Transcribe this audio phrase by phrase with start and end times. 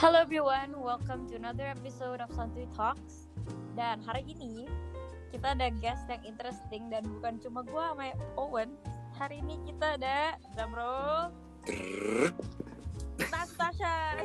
[0.00, 3.28] Hello everyone, welcome to another episode of Santuy Talks.
[3.76, 4.64] Dan hari ini
[5.28, 8.72] kita ada guest yang interesting dan bukan cuma gua sama Owen.
[9.20, 11.36] Hari ini kita ada drum roll.
[13.20, 14.24] Natasha.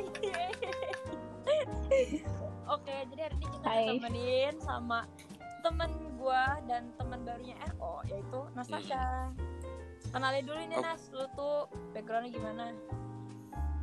[2.72, 4.00] Oke, jadi hari ini kita Hai.
[4.00, 5.04] ditemenin sama
[5.60, 9.28] temen gua dan teman barunya RO yaitu Natasha.
[10.08, 10.84] Kenalin dulu nih Oh.
[10.88, 12.72] Nas, lu tuh backgroundnya gimana?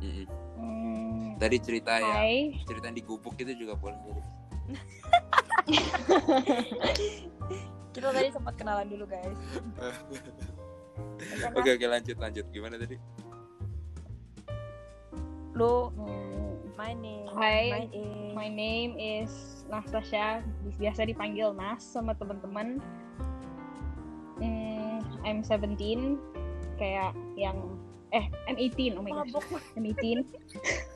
[0.02, 0.26] Mm-mm.
[0.58, 0.93] Hmm,
[1.34, 3.98] Tadi cerita ya, Hai, cerita yang di gubuk itu juga boleh.
[7.94, 9.38] Kita tadi sempat kenalan dulu guys.
[11.54, 12.42] Oke, Oke oke lanjut lanjut.
[12.50, 12.98] Gimana tadi?
[15.54, 17.70] lu Hmm, my name, Hai.
[17.70, 18.34] my name.
[18.34, 20.42] my name is Nastasha,
[20.82, 22.82] biasa dipanggil Nas sama teman-teman.
[24.42, 26.18] Hmm, I'm 17,
[26.74, 27.78] kayak yang
[28.10, 29.62] eh I'm 18, oh my gosh, Mabok.
[29.78, 30.26] I'm 18.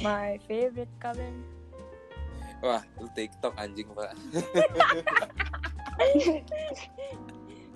[0.00, 1.30] My favorite color.
[2.58, 4.10] Wah, lu TikTok anjing pak.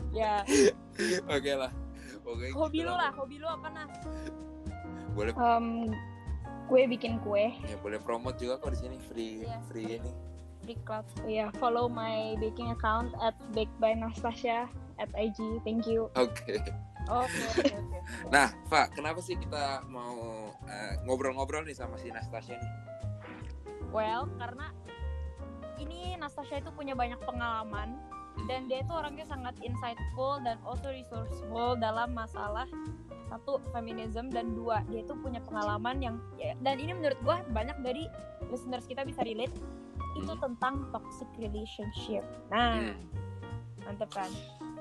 [0.08, 0.40] Ya,
[1.28, 1.70] oke lah.
[2.24, 2.48] Oke.
[2.52, 3.92] hobi gitu lu lah, hobi lu apa Nas?
[5.12, 5.92] Boleh Um,
[6.64, 9.58] kue bikin kue, ya boleh promote juga kok di sini free Iya.
[9.68, 10.12] free ini.
[10.64, 11.04] Big club.
[11.24, 15.38] ya follow my baking account at bake by Nastasha at IG.
[15.62, 16.08] Thank you.
[16.12, 16.60] Oke.
[17.08, 17.98] Oke, oke, oke.
[18.28, 22.72] Nah, Pak, kenapa sih kita mau eh, ngobrol-ngobrol nih sama si Nastasia nih?
[23.88, 24.68] Well, karena
[25.80, 27.96] ini Natasha itu punya banyak pengalaman
[28.46, 32.68] dan dia itu orangnya sangat insightful dan also resourceful dalam masalah
[33.28, 37.76] satu feminism dan dua dia itu punya pengalaman yang ya, dan ini menurut gua banyak
[37.82, 38.06] dari
[38.48, 39.52] listeners kita bisa relate
[40.16, 40.40] itu Hmm.
[40.40, 42.24] tentang toxic relationship.
[42.50, 42.96] Nah, Hmm.
[43.84, 44.30] mantep kan?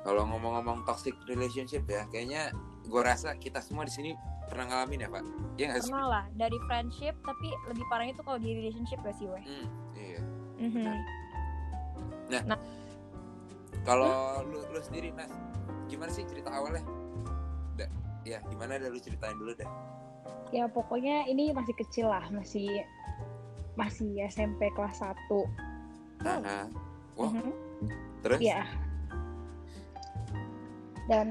[0.07, 2.55] Kalau ngomong-ngomong toxic relationship ya, kayaknya
[2.87, 4.11] gue rasa kita semua di sini
[4.47, 5.23] pernah ngalamin ya, Pak.
[5.59, 5.91] Iya nggak sih?
[5.91, 9.43] Pernah lah dari friendship tapi lebih parahnya tuh kalau di relationship gak sih weh?
[9.43, 9.67] Hmm,
[9.99, 10.21] iya.
[10.63, 10.95] Mhm.
[13.83, 15.27] Kalau lu, lu sendiri Nas,
[15.91, 16.87] gimana sih cerita awalnya?
[17.75, 17.91] Da,
[18.23, 19.67] ya gimana dah lu ceritain dulu dah.
[20.55, 22.87] Ya pokoknya ini masih kecil lah, masih
[23.75, 25.19] masih SMP kelas 1.
[26.23, 26.71] Nah,
[27.19, 27.31] Wah.
[27.35, 27.51] Mhm.
[28.23, 28.39] terus?
[28.39, 28.86] Iya.
[31.07, 31.27] Dan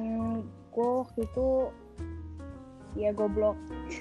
[0.72, 1.48] gue waktu itu
[2.97, 3.56] ya goblok.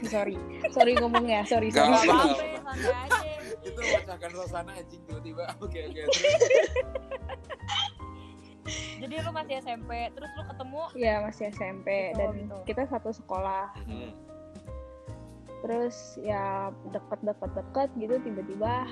[0.08, 0.40] sorry,
[0.72, 2.10] sorry ngomongnya, sorry, Gak sorry.
[3.66, 5.50] Itu memecahkan suasana anjing tiba-tiba.
[5.64, 6.02] Oke oke.
[8.96, 12.58] Jadi lu masih SMP, terus lu ketemu Iya masih SMP Gitu, dan gitu.
[12.66, 13.70] kita satu sekolah.
[13.86, 14.10] Mhm.
[15.66, 18.86] Terus ya deket-deket-deket gitu tiba-tiba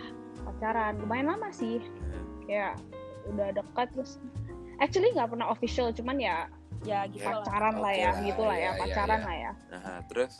[0.46, 0.98] pacaran.
[1.02, 1.82] Lumayan lama sih,
[2.46, 2.78] kayak
[3.30, 4.18] udah dekat terus.
[4.82, 6.50] Actually nggak pernah official, cuman ya
[6.84, 7.42] ya gitu lah.
[7.44, 9.26] pacaran lah Oke ya, lah, gitu lah ya, iya, pacaran iya.
[9.28, 9.52] lah ya.
[9.72, 10.34] Nah, terus?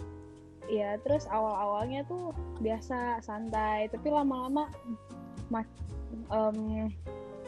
[0.64, 2.32] Iya, terus awal-awalnya tuh
[2.64, 4.72] biasa santai, tapi lama-lama
[5.52, 5.84] mak-
[6.32, 6.88] em,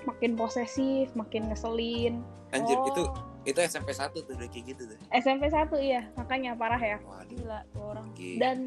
[0.04, 2.20] makin posesif, makin ngeselin.
[2.52, 3.04] Anjir Oh, itu
[3.46, 4.98] itu SMP 1 tuh udah kayak gitu tuh.
[5.14, 6.98] SMP 1 iya, makanya parah ya.
[7.04, 7.30] Waduh.
[7.30, 8.08] gila tuh orang.
[8.18, 8.40] Gila.
[8.42, 8.58] Dan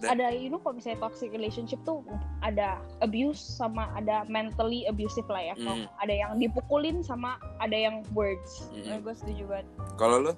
[0.00, 2.00] Dan- ada you know kalau misalnya toxic relationship tuh
[2.40, 5.54] ada abuse sama ada mentally abusive lah ya.
[5.54, 5.88] Kalau Hmm.
[5.98, 8.64] Ada yang dipukulin sama ada yang words.
[8.70, 8.84] Mhm.
[8.86, 9.66] Nah, gue setuju banget.
[9.94, 10.32] Kalau lu?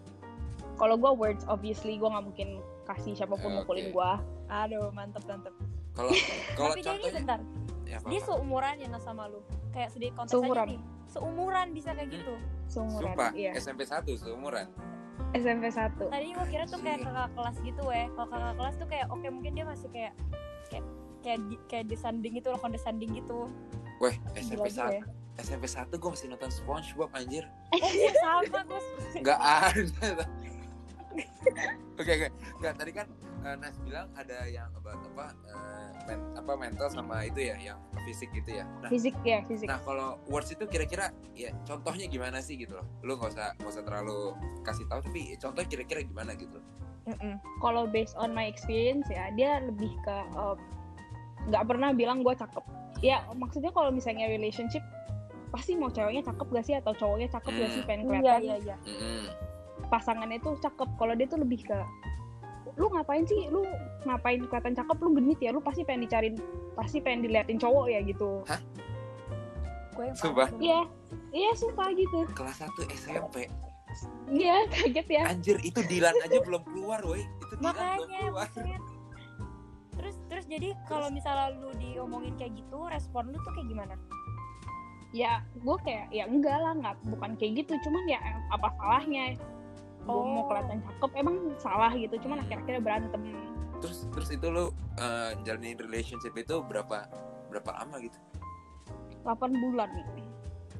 [0.74, 2.48] Kalau gue words obviously gue nggak mungkin
[2.84, 3.56] kasih siapa pun Oke.
[3.62, 4.10] mukulin gue.
[4.48, 5.54] Aduh, mantep mantep.
[5.92, 6.10] Kalau
[6.58, 7.38] kalau Tapi dia ini contohnya bentar,
[7.84, 9.40] ya, apa, dia seumuran ya Nas sama lu.
[9.70, 10.64] Kayak sedikit kontes Seumuran.
[10.64, 10.80] aja nih.
[11.06, 12.16] Seumuran bisa kayak Hmm.
[12.18, 12.34] gitu.
[12.66, 13.12] Seumuran.
[13.12, 13.50] Sumpah, Iya.
[13.54, 14.66] SMP 1 seumuran.
[15.32, 15.96] SMP 1.
[15.96, 18.04] Tadi gue kira tuh kayak kakak kelas gitu weh.
[18.12, 20.12] Kalau kakak kelas tuh kayak oke mungkin dia masih kayak
[20.68, 20.84] kayak
[21.24, 23.48] kayak di- kayak descending gitu loh, condescending gitu.
[23.98, 25.02] Weh, SMP Gila juga 1 ya.
[25.40, 27.44] SMP 1 gue masih nonton SpongeBob anjir.
[27.72, 28.80] Oh, iya, sama gue.
[29.24, 30.24] Nggak ada.
[31.94, 32.28] Oke oke.
[32.58, 33.06] Nggak tadi kan
[33.42, 37.78] eh, Nas bilang ada yang about apa eh, men- apa mental sama itu ya yang
[38.02, 38.64] fisik gitu ya.
[38.80, 39.66] Nah, Fisik ya, fisik.
[39.66, 42.86] nah kalau words itu kira-kira ya contohnya gimana sih gitu loh.
[43.00, 46.66] Lu nggak usah nggak usah terlalu kasih tahu tapi contohnya kira-kira gimana gitu loh.
[47.02, 47.34] Mm-mm.
[47.58, 50.54] kalau based on my experience ya dia lebih ke um,
[51.50, 52.62] nggak pernah bilang gue cakep
[53.02, 54.86] ya maksudnya kalau misalnya relationship
[55.50, 57.88] pasti mau ceweknya cakep gak sih atau cowoknya cakep gak sih Hmm.
[57.90, 58.76] pengen Iya kelihatan iya iya.
[58.86, 59.22] Mm-mm.
[59.88, 61.78] Pasangannya tuh cakep kalau dia tuh lebih ke
[62.76, 63.68] lu ngapain sih lu
[64.08, 66.36] ngapain kelihatan cakep lu genit ya lu pasti pengen dicariin
[66.72, 68.40] pasti pengen diliatin cowok ya gitu
[69.92, 70.48] Gue yang Sumpah.
[70.56, 70.80] iya
[71.36, 73.44] iya sumpah gitu Kelas 1 SMP.
[74.32, 77.20] iya kaget ya Anjir itu Dilan aja belum keluar woi.
[77.20, 78.48] Itu Dilan belum Makanya keluar.
[78.48, 78.82] buset.
[79.92, 83.94] Terus terus jadi kalau misalnya lu diomongin kayak gitu, respon lu tuh kayak gimana?
[85.12, 88.16] ya gue kayak ya enggak lah nggak bukan kayak gitu cuman ya
[88.48, 89.36] apa salahnya
[90.02, 90.46] gue mau Oh.
[90.50, 93.22] kelihatan cakep emang salah gitu cuman akhir-akhirnya berantem
[93.78, 97.06] terus terus itu lu uh, jalanin relationship itu berapa
[97.50, 98.18] berapa lama gitu
[99.22, 100.28] 8 bulan nih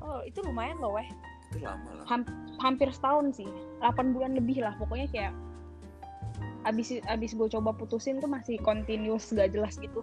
[0.03, 1.07] Oh, itu lumayan loh, weh.
[1.55, 2.07] itu lama lah
[2.59, 3.47] hampir setahun sih
[3.79, 5.33] 8 bulan lebih lah pokoknya kayak
[6.67, 10.03] abis abis gue coba putusin tuh masih continuous gak jelas gitu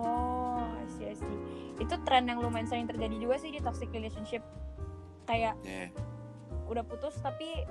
[0.00, 1.36] Oh, I see.
[1.76, 4.40] Itu tren yang lumayan sering terjadi juga sih di toxic relationship.
[5.28, 5.92] Kayak yeah.
[6.72, 7.68] udah putus tapi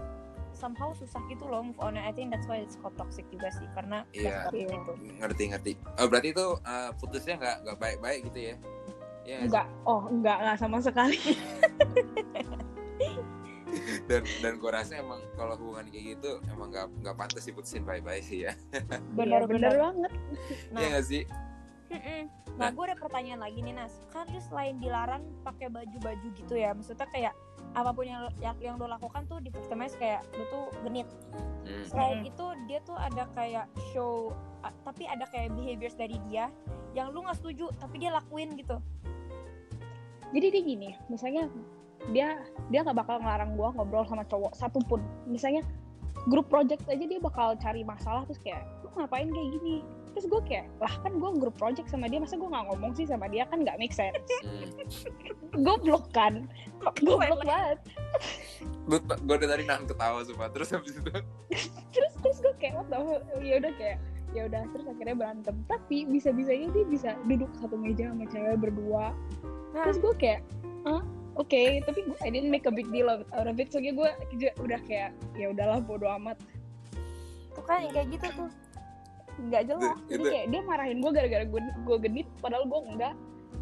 [0.60, 1.96] somehow susah gitu loh move on.
[1.96, 4.44] I think that's why it's called toxic juga sih karena Iya.
[4.46, 4.76] seperti Iya.
[4.76, 4.94] itu.
[5.18, 8.56] ngerti ngerti oh berarti itu uh, putusnya nggak nggak baik baik gitu ya
[9.24, 9.48] Iya nggak sih?
[9.48, 11.18] enggak oh enggak enggak sama sekali
[14.10, 18.02] dan dan gue rasa emang kalau hubungan kayak gitu emang nggak nggak pantas diputusin bye
[18.20, 18.54] sih ya
[19.14, 20.12] bener bener banget
[20.74, 21.24] Nah, Iya nggak sih
[21.90, 22.22] mm-mm.
[22.58, 23.94] nah gue ada pertanyaan lagi nih Nas.
[24.10, 27.32] Kan lu selain dilarang pakai baju-baju gitu ya, maksudnya kayak
[27.78, 31.06] apa pun yang lo- yang, yang lo lakukan tuh di victimize kayak lu tuh genit.
[31.66, 31.84] Hmm.
[31.86, 32.32] Selain Mm-mm.
[32.34, 34.34] itu dia tuh ada kayak show
[34.66, 36.50] a- tapi ada kayak behaviors dari dia
[36.98, 38.82] yang lu nggak setuju tapi dia lakuin gitu.
[40.30, 41.50] jadi dia gini misalnya
[42.14, 42.38] dia
[42.70, 45.66] dia nggak bakal ngelarang gue ngobrol sama cowok satupun misalnya
[46.30, 49.82] grup project aja dia bakal cari masalah terus kayak lu ngapain kayak gini
[50.14, 53.06] terus gue kayak lah kan gue grup project sama dia masa gue nggak ngomong sih
[53.06, 53.46] sama dia?
[53.48, 54.20] Kan nggak make sense.
[54.42, 54.66] Hmm.
[55.66, 56.48] goblok kan?
[56.80, 57.78] Goblok banget.
[58.90, 60.50] Gue gue dari tadi nahan ketawa sumpah.
[60.50, 61.12] Terus habis itu?
[61.94, 63.22] Terus terus gue kayak what the hell?
[63.42, 63.98] ya udah kayak
[64.30, 65.56] ya udah terus akhirnya berantem.
[65.66, 69.14] Tapi bisa bisanya dia bisa duduk satu meja sama cewek berdua.
[69.74, 70.42] Nah, terus gue kayak
[70.90, 71.02] ah
[71.38, 71.62] oke.
[71.86, 73.70] Tapi gue I didn't make a big deal out of it.
[73.74, 76.38] Soalnya gue juga udah kayak ya udahlah bodo amat.
[77.54, 78.50] Tuh kan yang kayak gitu tuh
[79.42, 79.82] nggak jelas.
[79.82, 83.14] Itu- jadi itu- kayak dia marahin gue gara-gara gue gue genit padahal gue enggak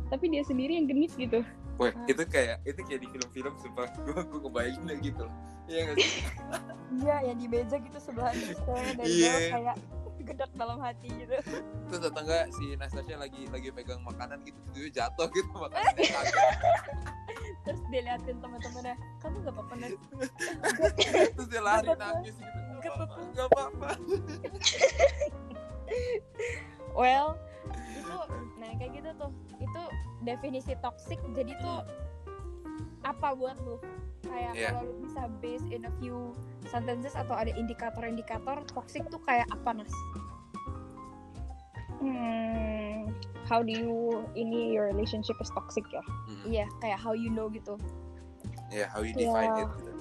[0.07, 1.43] tapi dia sendiri yang genit gitu
[1.77, 2.09] Wah, Ah.
[2.09, 5.25] itu kayak itu kayak di film-film sumpah gue gue kebayangin gitu
[5.65, 6.23] iya nggak sih
[6.97, 8.55] Iya, yang di meja gitu ceweknya
[8.95, 9.27] dari Iya.
[9.27, 9.75] bawah kayak
[10.23, 11.35] gedak dalam hati gitu.
[11.87, 16.03] terus atau enggak si Nastasha lagi lagi pegang makanan gitu tiba jatuh gitu makanannya
[17.63, 19.91] Terus dia liatin teman-temannya, kamu gak apa-apa Nas?
[21.35, 23.89] terus dia lari Gak nangis gitu Gak nggak apa-apa nggak apa-apa
[26.97, 27.37] Well,
[27.93, 28.15] itu
[28.57, 29.31] nah kayak gitu tuh.
[29.61, 29.81] Itu
[30.21, 31.21] definisi toxic.
[31.31, 31.85] Jadi tuh
[33.05, 33.77] apa buat lu?
[34.25, 34.67] Kayak Iya.
[34.73, 36.33] kalau lu bisa base in a few
[36.67, 39.93] sentences atau ada indikator-indikator toxic tuh kayak apa Nas?
[41.97, 43.09] hmm,
[43.49, 46.43] how do you ini your relationship is toxic ya Hmm.
[46.45, 47.73] Iya, kayak how you know gitu.
[48.69, 49.63] ya how you define Ya.
[49.63, 49.91] it gitu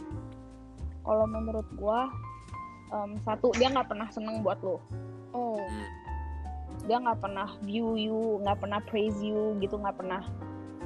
[1.00, 2.00] kalau menurut gue
[2.92, 4.78] em, satu dia nggak pernah seneng buat lo
[5.36, 5.60] Oh,
[6.88, 10.24] dia nggak pernah view you nggak pernah praise you gitu nggak pernah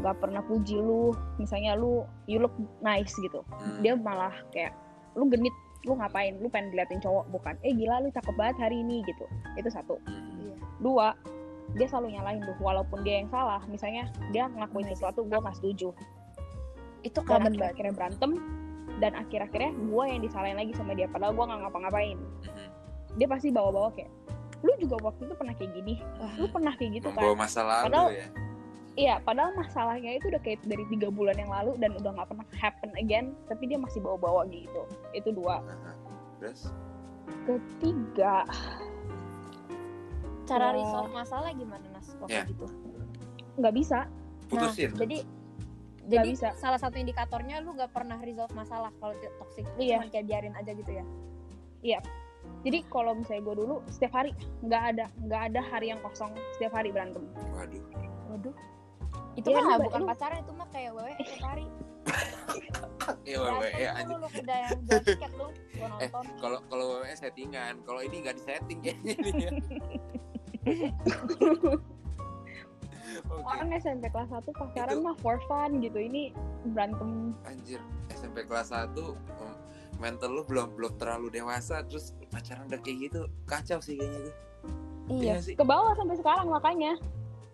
[0.00, 1.12] nggak pernah puji lu.
[1.36, 3.44] Misalnya lu you look nice gitu.
[3.46, 3.84] Hmm.
[3.84, 4.72] dia malah kayak
[5.14, 5.52] lu genit
[5.84, 6.40] lu ngapain?
[6.40, 7.54] Lu pengen diliatin cowok bukan?
[7.62, 9.24] Eh gila lu cakep banget hari ini gitu.
[9.60, 10.00] Itu satu.
[10.08, 10.56] Hmm.
[10.80, 11.12] dua
[11.78, 13.60] dia selalu nyalain lu walaupun dia yang salah.
[13.68, 15.92] Misalnya dia ngelakuin sesuatu gue nggak setuju.
[17.04, 17.56] Itu banget.
[17.56, 18.59] akhir-akhirnya berantem
[19.00, 22.18] dan akhir-akhirnya gue yang disalahin lagi sama dia padahal gue nggak ngapa-ngapain
[23.16, 24.12] dia pasti bawa-bawa kayak
[24.60, 27.60] lu juga waktu itu pernah kayak gini wah lu pernah kayak gitu kan membawa masa
[27.64, 28.28] lalu Padahal- ya
[28.98, 32.46] Iya, padahal masalahnya itu udah kayak dari tiga bulan yang lalu dan udah nggak pernah
[32.52, 34.82] happen again, tapi dia masih bawa-bawa gitu.
[35.14, 35.62] Itu dua.
[36.42, 36.74] Terus
[37.46, 38.44] Ketiga,
[40.44, 40.82] Cara Ya.
[40.82, 42.42] resolve masalah gimana Nas waktu Ya.
[42.44, 42.66] gitu?
[43.62, 44.10] nggak bisa,
[44.50, 45.16] putusin Nah, jadi
[46.12, 46.48] jadi bisa.
[46.54, 49.64] salah satu indikatornya lu gak pernah resolve masalah kalau toxic.
[49.76, 49.96] Iya.
[49.96, 51.04] cuma kayak biarin aja gitu ya.
[52.60, 54.30] Jadi kalau misalnya gue dulu setiap hari.
[54.60, 56.30] Nggak ada nggak ada hari yang kosong.
[56.54, 57.22] Setiap hari berantem.
[57.50, 57.80] waduh.
[58.28, 58.52] Waduh.
[59.32, 61.64] Itu Iya, mah lu- bukan lu- pacaran itu mah kayak wewe tiap hari.
[63.22, 66.24] Iya wewe ya tuh anjir lu udah yang jual tiket lu gua Eh, nonton.
[66.38, 67.74] kalau kalau wewe settingan.
[67.82, 68.94] Kalau ini nggak disetting ya.
[73.26, 75.98] Oke, Orang SMP kelas 1 pacaran Itu- mah for fun gitu.
[75.98, 76.30] Ini
[76.70, 79.52] berantem anjir SMP kelas 1 em,
[79.96, 84.32] mental lu belum belum terlalu dewasa terus pacaran udah kayak gitu kacau sih kayaknya itu
[85.20, 86.96] iya sih ke bawah sampai sekarang makanya.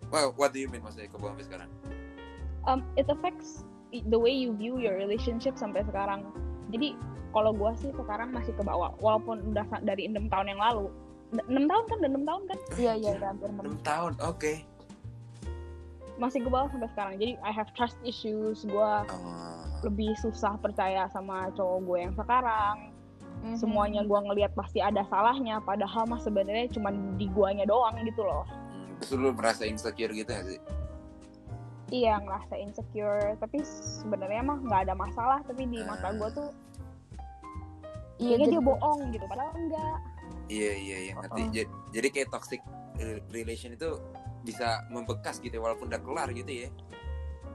[0.07, 1.69] wow what do you mean maksudnya ke bawah sampai sekarang
[2.63, 3.63] Um, it affects
[3.95, 6.27] the way you view your relationship sampai sekarang.
[6.67, 6.99] Jadi
[7.31, 10.91] kalau gue sih sekarang masih ke bawah, walaupun udah dari enam tahun yang lalu.
[11.47, 14.51] enam tahun kan, udah enam tahun kan, iya iya udah hampir enam 6 tahun oke
[16.17, 17.13] masih ke bawah sampai sekarang.
[17.15, 22.75] Jadi I have trust issues, gue Oh, lebih susah percaya sama cowok gue yang sekarang.
[23.39, 23.53] Mhm.
[23.55, 28.43] Semuanya gue ngelihat pasti ada salahnya, padahal mah sebenarnya cuma di guanya doang gitu loh.
[28.67, 30.59] hmm, terus lu merasa insecure gitu gak sih
[31.87, 35.39] Iya ngerasa insecure, tapi sebenarnya mah nggak ada masalah.
[35.41, 36.13] Tapi di mata Ah.
[36.13, 36.49] gue tuh
[38.17, 39.97] Iya, dia bohong gitu padahal enggak
[40.47, 41.41] Iya iya iya ngerti.
[41.43, 41.49] Oh.
[41.53, 42.61] Ja- Jadi kayak toxic
[42.97, 44.01] eh, relation itu
[44.41, 46.69] bisa membekas gitu ya, walaupun udah kelar gitu ya.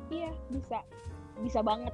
[0.09, 0.81] iya bisa
[1.41, 1.93] bisa banget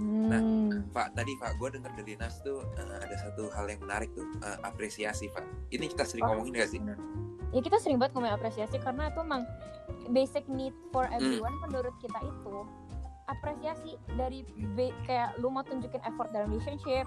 [0.00, 0.86] Hmm.
[0.96, 4.24] Pak tadi Pak gue denger dari Nas tuh eh, ada satu hal yang menarik tuh
[4.40, 5.44] eh, apresiasi Pak.
[5.68, 6.80] Ini kita sering Oh, ngomongin gak sih?
[7.50, 9.42] ya kita sering banget ngomongin apresiasi karena itu emang
[10.08, 12.56] basic need for everyone menurut kita itu
[13.26, 14.46] apresiasi dari
[15.04, 17.04] kayak lu mau tunjukin effort dalam relationship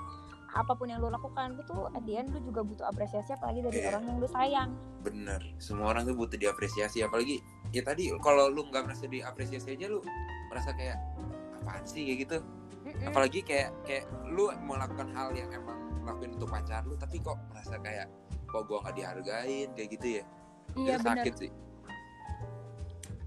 [0.54, 3.82] apa pun yang lu lakukan itu at the end lu juga butuh apresiasi apalagi dari
[3.82, 3.90] Iya.
[3.90, 4.70] orang yang lu sayang
[5.04, 5.42] Bener.
[5.60, 7.04] Semua orang tuh butuh diapresiasi.
[7.04, 7.44] Apalagi
[7.76, 10.00] ya tadi kalau lu nggak merasa diapresiasi aja lu
[10.48, 10.96] merasa kayak
[11.60, 12.38] apaan sih kayak gitu.
[12.88, 13.12] Mm-mm.
[13.12, 15.76] Apalagi kayak kayak lu melakukan hal yang emang
[16.08, 18.08] lakuin untuk pacar lu tapi kok merasa kayak
[18.48, 20.24] kok gua nggak dihargain kayak gitu ya.
[20.80, 21.52] iya benar sakit sih.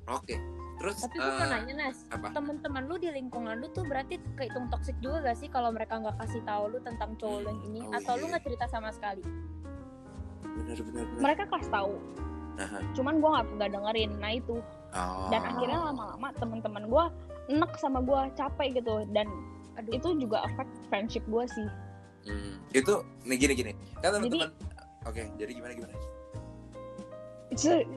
[0.08, 0.55] Oke.
[0.76, 2.28] Terus tapi gue mau eh, nanya Nas apa?
[2.36, 6.20] teman-teman lu di lingkungan lu tuh berarti kehitung toxic juga gak sih kalau mereka nggak
[6.20, 7.80] kasih tahu lu tentang cowok lu yang ini?
[7.84, 8.30] Oh, atau lu iya.
[8.36, 9.24] nggak cerita sama sekali?
[10.44, 11.20] Bener bener bener.
[11.22, 11.94] mereka kasih tahu.
[12.56, 12.80] Aha.
[12.96, 14.10] cuman gue nggak nggak dengerin.
[14.16, 14.56] Nah itu.
[14.96, 15.28] Oh.
[15.28, 17.04] dan akhirnya lama-lama teman-teman gue
[17.52, 19.04] enek sama gue capek gitu.
[19.12, 19.28] Dan
[19.76, 19.92] aduh.
[19.92, 21.68] itu juga affect friendship gue sih.
[22.26, 22.94] Hmm, itu
[23.28, 23.72] nih gini gini.
[24.00, 24.50] Kan Jadi- teman-teman
[25.06, 25.94] oke jadi gimana gimana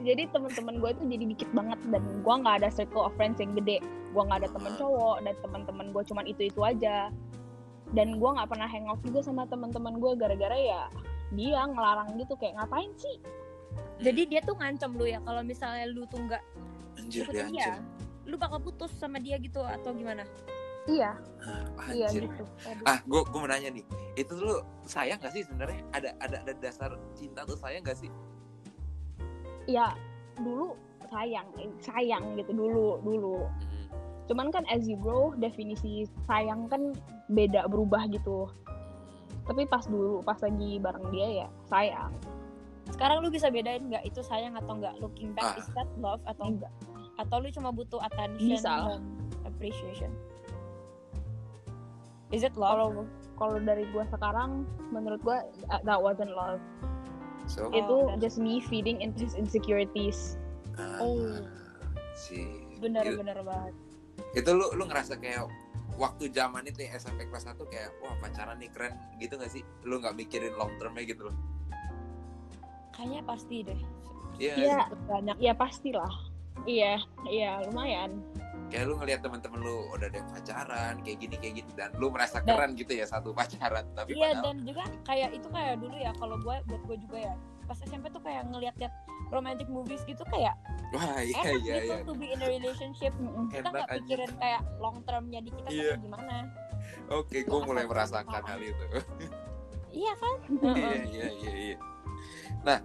[0.06, 3.50] jadi teman-teman gue tuh jadi dikit banget dan gue nggak ada circle of friends yang
[3.58, 3.82] gede.
[4.14, 7.10] Gue nggak ada temen cowok dan teman-teman gue cuman itu itu aja.
[7.90, 10.86] Dan gue nggak pernah hangout juga sama teman-teman gue gara-gara ya
[11.34, 13.18] dia ngelarang gitu kayak ngapain sih?
[13.98, 16.42] Jadi dia tuh ngancem lu ya kalau misalnya lu tuh nggak
[16.98, 17.74] anjir ikut ya dia
[18.30, 20.22] lu bakal putus sama dia gitu atau gimana?
[20.86, 21.18] Iya.
[21.42, 22.46] Ah, iya gitu.
[22.66, 22.86] Aduh.
[22.86, 25.82] ah gue gue mau nanya nih itu tuh lu sayang gak sih sebenarnya?
[25.90, 28.10] Ada ada ada dasar cinta tuh sayang gak sih
[29.68, 29.92] ya
[30.40, 30.76] dulu
[31.10, 31.48] sayang
[31.82, 33.44] sayang gitu dulu dulu.
[33.44, 33.86] Hmm,
[34.30, 36.94] cuman kan as you grow definisi sayang kan
[37.32, 38.46] beda berubah gitu.
[39.44, 42.12] Tapi pas dulu pas lagi bareng dia ya sayang.
[42.90, 44.98] Sekarang lu bisa bedain nggak itu sayang atau nggak?
[45.02, 45.60] Looking back Ah.
[45.60, 46.72] is that love atau enggak
[47.20, 48.96] atau lu cuma butuh attention Bisa.
[48.96, 49.04] dan
[49.44, 50.10] appreciation?
[52.32, 52.72] Is it love?
[52.72, 52.88] Kalau
[53.36, 55.44] kalau dari gua sekarang menurut gua
[55.84, 56.62] that wasn't love
[57.50, 60.38] so Oh, itu dan- just me feeding into his insecurities.
[60.78, 61.42] Ah, Oh.
[62.14, 62.46] sih
[62.78, 63.74] bener-bener banget.
[64.32, 65.50] Itu lu lu ngerasa kayak
[65.96, 69.60] waktu zaman itu ya, SMP kelas 1 kayak wah pacaran nih keren gitu gak sih?
[69.82, 71.36] Lu nggak mikirin long termnya gitu loh.
[72.90, 73.80] Kayaknya pasti deh.
[74.36, 74.78] Iya Iya.
[75.04, 75.36] banyak.
[75.38, 76.12] Ya pastilah.
[76.62, 78.20] Iya iya lumayan
[78.70, 82.06] kayak lu ngelihat teman-teman lu udah ada yang pacaran kayak gini kayak gini dan lu
[82.08, 85.74] merasa Dan- keren gitu ya satu pacaran tapi iya padahal dan juga kayak itu kayak
[85.82, 87.34] dulu ya kalau gue buat gue juga ya
[87.66, 88.94] pas SMP tuh kayak ngeliat-liat
[89.30, 90.54] romantic movies gitu kayak
[90.90, 92.06] wah iya enak iya gitu iya.
[92.06, 93.12] to be in a relationship.
[93.54, 96.50] Kita nggak aja pikirin kayak long termnya di kita kayak gimana.
[97.14, 98.86] Oke gue mulai merasakan hal itu.
[99.90, 100.36] Iya kan?
[100.70, 101.76] Iya iya iya iya.
[102.62, 102.78] Nah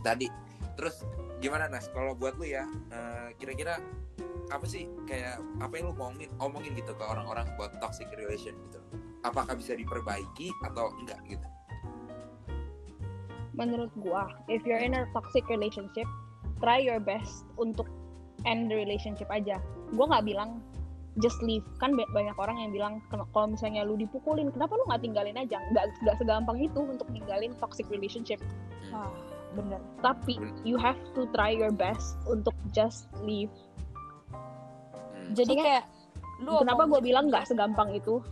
[0.00, 0.47] tadi
[0.78, 1.02] terus
[1.42, 1.90] gimana Nas?
[1.90, 2.62] Kalau buat lu ya
[2.94, 3.82] eh, kira-kira
[4.48, 8.78] apa sih kayak apa yang lu ngomongin omongin gitu ke orang-orang buat toxic relation gitu?
[9.26, 11.48] Apakah bisa diperbaiki atau enggak gitu?
[13.58, 16.06] Menurut gua if you're in a toxic relationship
[16.62, 17.90] try your best untuk
[18.46, 19.58] end the relationship aja.
[19.98, 20.62] Gua nggak bilang
[21.18, 21.66] just leave.
[21.82, 25.34] Kan ba- banyak orang yang bilang "Ken- kalau misalnya lu dipukulin kenapa lu nggak tinggalin
[25.34, 25.58] aja?
[25.74, 28.38] Nggak nggak segampang itu untuk ninggalin toxic relationship.
[28.94, 29.10] Wah,
[29.58, 29.80] bener.
[30.00, 33.50] Tapi you have to try your best untuk just leave.
[34.30, 35.34] Hmm.
[35.34, 35.84] jadi Soalnya, kayak
[36.38, 38.22] lu kenapa gue bilang nggak segampang itu?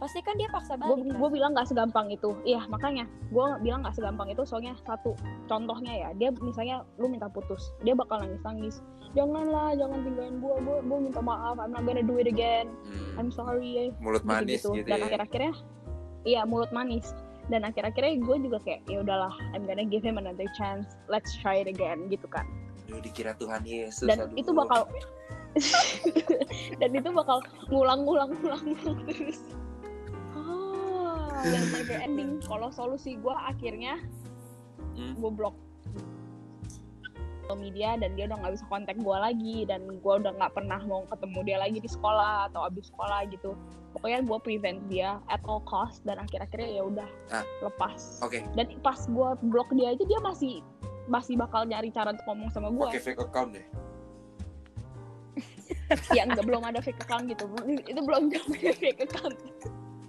[0.00, 1.16] Pasti kan dia paksa gue balik kan?
[1.20, 2.32] gue bilang nggak segampang itu.
[2.44, 3.04] Iya makanya.
[3.32, 5.12] Gue bilang nggak segampang itu soalnya satu
[5.48, 8.76] contohnya ya dia misalnya lu minta putus dia bakal nangis nangis
[9.12, 12.70] janganlah jangan tinggalin gue gue gue minta maaf I'm not gonna do it again.
[12.86, 13.18] Hmm.
[13.26, 15.06] I'm sorry mulut manis gitu, gitu, dan ya.
[15.10, 15.54] akhir akhirnya
[16.24, 17.12] iya mulut manis
[17.50, 20.94] dan akhir akhirnya gue juga kayak ya udahlah I'm gonna give him another chance.
[21.10, 22.46] Let's try it again gitu kan.
[22.86, 24.38] Aduh, dikira Tuhan Yesus dan aduh.
[24.38, 24.86] itu bakal
[26.80, 29.42] dan itu bakal ngulang-ngulang ngulang-ngulang terus.
[30.38, 32.38] Ah, yang never ending.
[32.46, 33.98] Kalau solusi gue akhirnya
[35.00, 35.14] Hmm.
[35.16, 35.56] gue blok
[37.58, 41.02] media dan dia udah nggak bisa kontak gue lagi dan gue udah nggak pernah mau
[41.10, 43.58] ketemu dia lagi di sekolah atau abis sekolah gitu
[43.90, 47.44] pokoknya gue prevent dia at all cost dan akhir-akhirnya ya udah Ah.
[47.60, 48.20] lepas.
[48.20, 48.42] Oke.
[48.54, 50.62] Dan pas gue blok dia aja dia masih
[51.06, 53.66] masih bakal nyari cara untuk ngomong sama gue pakai fake account deh.
[56.14, 57.50] Ya nggak belum ada fake account gitu.
[57.82, 58.40] Itu belum ada
[58.74, 59.34] fake account.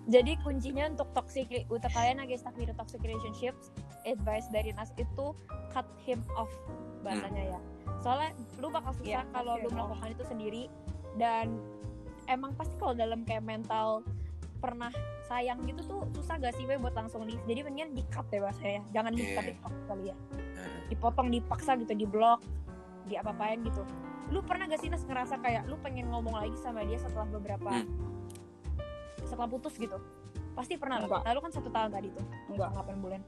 [0.06, 3.70] Jadi kuncinya untuk toxic untuk kalian lagi stuck di toxic relationships
[4.04, 5.34] advice dari Nas itu
[5.72, 6.50] cut him off
[7.02, 7.60] bahasanya ya.
[8.02, 9.74] Soalnya lu bakal susah Iya, kalau lu off.
[9.74, 10.64] melakukan itu sendiri.
[11.16, 11.58] Dan
[12.26, 14.06] emang pasti kalau dalam kayak mental
[14.58, 17.42] pernah sayang gitu tuh susah gak sih Weh, buat langsung leave?
[17.44, 18.40] Jadi mendingan di cut ya.
[18.42, 19.48] Bahasanya jangan di cut Iya.
[19.48, 20.16] di cut kali ya.
[20.88, 22.44] Dipotong dipaksa gitu di blok
[23.04, 23.82] di apa apain gitu.
[24.30, 27.72] Lu pernah gak sih Nas ngerasa kayak lu pengen ngomong lagi sama dia setelah beberapa
[27.72, 27.90] Hmm.
[29.24, 29.98] setelah putus gitu?
[30.52, 31.22] Pasti pernah lah Enggak.
[31.24, 32.26] nah, lu kan satu tahun tadi tuh.
[32.48, 32.70] Enggak.
[32.76, 33.22] 8 bulan.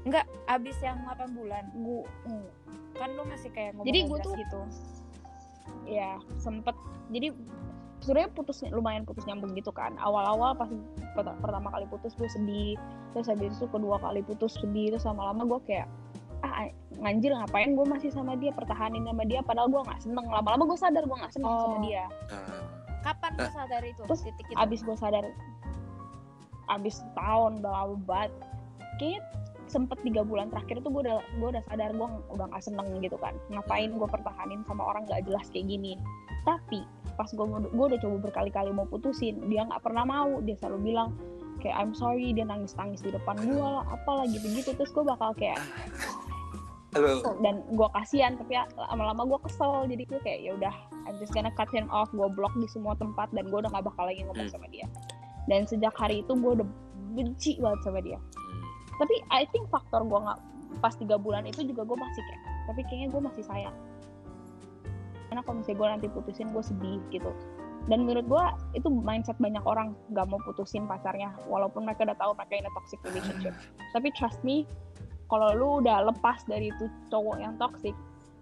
[0.00, 1.64] Enggak abis yang 8 bulan.
[1.74, 2.00] Gu,
[2.94, 4.60] kan lu masih kayak ngomong Jadi gua tuh- gitu.
[5.84, 6.72] Ya sempet.
[7.10, 7.34] Jadi
[8.00, 9.92] sebenarnya putus lumayan putus nyambung gitu kan.
[9.96, 10.68] Awal-awal pas
[11.12, 12.74] pert- pertama kali putus gue sedih
[13.12, 15.88] terus habis itu kedua kali putus sedih terus lama-lama gue kayak
[16.40, 19.40] ah nganjir ngapain gue masih sama dia pertahanin sama dia?
[19.40, 20.26] Padahal gue nggak seneng.
[20.26, 21.82] Lama-lama gue sadar gue nggak seneng sama Oh.
[21.82, 22.04] dia.
[22.32, 22.64] Nah,
[23.02, 23.52] kapan lu Nah.
[23.52, 24.02] sadar itu?
[24.04, 24.56] Terus titik itu?
[24.56, 25.24] abis gue sadar
[26.70, 28.30] abis tahun udah lama banget
[28.96, 29.20] kayaknya
[29.66, 33.16] sempet tiga bulan terakhir tuh gue udah gue udah sadar gue udah nggak seneng gitu
[33.16, 33.34] kan.
[33.48, 35.94] Ngapain gue pertahanin sama orang nggak jelas kayak gini?
[36.42, 36.82] Tapi
[37.20, 40.40] pas gue gue udah coba berkali-kali mau putusin dia nggak pernah mau.
[40.40, 41.12] Dia selalu bilang
[41.60, 45.04] kayak I'm sorry dia nangis nangis di depan gue lah apalah gitu gitu terus gue
[45.04, 45.60] bakal kayak
[47.44, 49.84] dan gue kasihan tapi ya, lama-lama gue kesel.
[49.84, 50.74] Jadi gue kayak ya udah
[51.04, 52.08] I'm just gonna cut him off.
[52.16, 54.56] Gue blok di semua tempat dan gue udah gak bakal lagi ngomong Hmm.
[54.56, 54.88] sama dia.
[55.44, 56.68] Dan sejak hari itu gue udah
[57.12, 58.16] benci banget sama dia.
[58.16, 58.64] Hmm,
[58.96, 60.40] tapi I think faktor gue nggak
[60.78, 63.76] pas tiga bulan itu juga gue masih kayak tapi kayaknya gue masih sayang
[65.30, 67.30] karena kalau misalnya gue nanti putusin gue sedih gitu.
[67.88, 68.44] Dan menurut gue
[68.76, 72.72] itu mindset banyak orang gak mau putusin pacarnya walaupun mereka udah tahu mereka in a
[72.76, 73.54] toxic relationship.
[73.94, 74.68] Tapi trust me
[75.30, 77.94] kalau lu udah lepas dari itu cowok yang toxic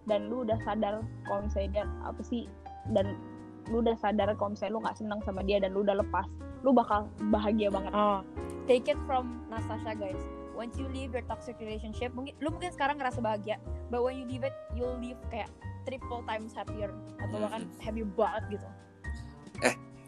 [0.09, 2.49] dan lu udah sadar kalau misalnya dia apa sih
[2.97, 3.21] dan
[3.69, 6.25] lu udah sadar kalau misalnya lu nggak seneng sama dia dan lu udah lepas
[6.67, 7.93] lu bakal bahagia banget.
[7.95, 8.25] Oh,
[8.67, 10.19] take it from Natasha guys.
[10.59, 13.63] Once you leave your toxic relationship, mungkin lu mungkin sekarang ngerasa bahagia,
[13.95, 15.47] but when you leave it, you'll leave kayak
[15.89, 17.81] triple times happier atau bahkan Mhm.
[17.81, 18.69] happy banget gitu.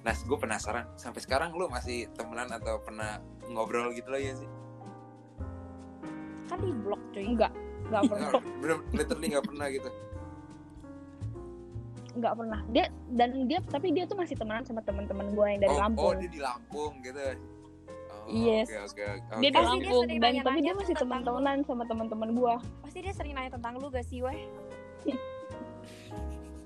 [0.01, 4.49] nah gue penasaran sampai sekarang lu masih temenan atau pernah ngobrol gitu lagi sih
[6.49, 7.25] Kan di blok cuy.
[7.29, 7.53] enggak
[7.85, 8.31] enggak pernah
[8.65, 9.91] bener literally nggak pernah gitu
[12.11, 15.71] nggak pernah dia dan dia tapi dia tuh masih temenan sama teman-teman gue yang dari
[15.71, 17.37] oh, oh Lampung dia di Lampung gitu oh,
[18.31, 18.67] Yes.
[18.73, 21.85] oke oke oke dia di Pasti dia Lampung sering dan tapi dia masih teman-temenan sama
[21.85, 24.49] teman-teman gue Pasti dia sering nanya tentang lu gak sih, weh?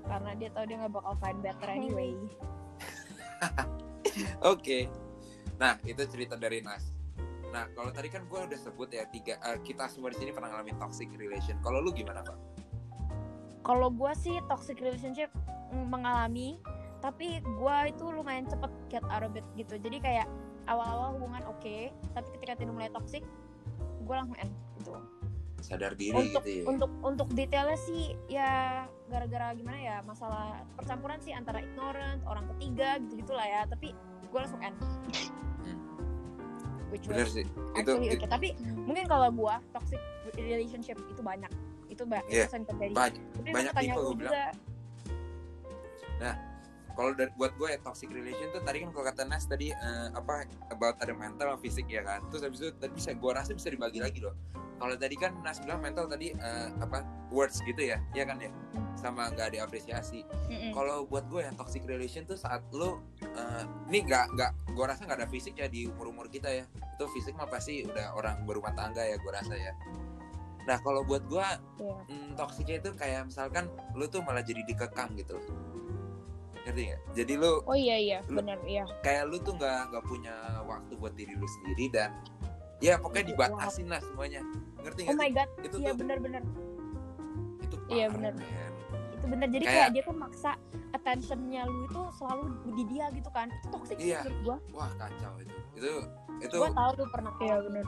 [0.05, 2.13] Karena dia tahu dia gak bakal find better anyway.
[4.53, 4.87] Oke.
[5.57, 6.91] Nah, itu cerita dari Nas.
[7.55, 10.51] Nah, kalau tadi kan gue udah sebut ya tiga eh, kita semua di sini pernah
[10.51, 11.55] ngalamin toxic relation.
[11.63, 12.37] Kalau lu gimana, Pak?
[13.63, 15.31] Kalau gue sih toxic relationship
[15.71, 16.59] mm, mengalami,
[16.99, 19.79] tapi gue itu lumayan cepet get out of it gitu.
[19.79, 20.27] Jadi kayak
[20.67, 23.23] awal-awal hubungan oke, tapi ketika tidak mulai toxic,
[24.03, 24.51] gue langsung end
[24.83, 24.91] gitu.
[25.57, 26.63] Sadar diri untuk gitu ya.
[26.67, 28.51] untuk untuk detailnya sih ya
[29.05, 33.91] gara-gara gimana ya masalah percampuran sih antara ignorant orang ketiga gitu gitulah ya tapi
[34.25, 34.77] gue langsung end
[35.65, 35.79] Hmm.
[36.89, 37.45] which Bener was sih.
[37.73, 38.29] Itu, actually itu okay.
[38.29, 40.01] tapi mungkin kalau gue toxic
[40.35, 41.49] relationship itu banyak
[41.87, 43.13] itu ba- Iya, itu banyak.
[43.33, 44.33] tapi banyak tipe gue bilang.
[46.13, 46.29] juga
[46.95, 50.47] Kalau buat gue ya toxic relation tuh tadi kan kalau kata Nas tadi eh, apa
[50.71, 52.23] about ada mental, fisik ya kan.
[52.31, 54.31] Terus habis itu tadi bisa gue rasa bisa dibagi lagi loh.
[54.75, 58.51] Kalau tadi kan Nas bilang mental tadi eh, apa words gitu ya, ya kan ya,
[58.95, 60.23] sama nggak ada apresiasi.
[60.71, 65.03] Kalau buat gue yang toxic relation tuh saat lo eh, ini nggak nggak gue rasa
[65.03, 66.63] nggak ada fisik ya di umur umur kita ya
[66.95, 69.71] itu fisik mah pasti udah orang berumah tangga ya gue rasa ya
[70.65, 71.95] nah kalau buat gue Iya.
[72.09, 75.45] mm, toksiknya itu kayak misalkan lo tuh malah jadi dikekang gitu loh
[76.65, 77.01] ngerti nggak?
[77.13, 78.17] Jadi lo oh iya iya.
[78.25, 78.83] Lu- benar iya.
[78.99, 82.09] kayak lu tuh nggak nggak punya waktu buat diri lu sendiri dan
[82.81, 84.41] ya pokoknya dibatasin lah semuanya.
[84.81, 85.33] Ngerti oh nggak my sih?
[85.33, 85.49] god.
[85.61, 86.43] Itu iya tuh bener-bener
[87.61, 88.35] itu Iya, men.
[89.15, 90.51] itu bener jadi Kayak- kayak, dia tuh maksa
[90.91, 93.47] attentionnya lu itu selalu di dia gitu kan.
[93.49, 94.19] Itu toxic Iya.
[94.25, 95.55] menurut gue wah kacau itu.
[95.77, 95.91] Itu
[96.41, 97.31] itu gue tahu tuh pernah.
[97.39, 97.85] Iya benar.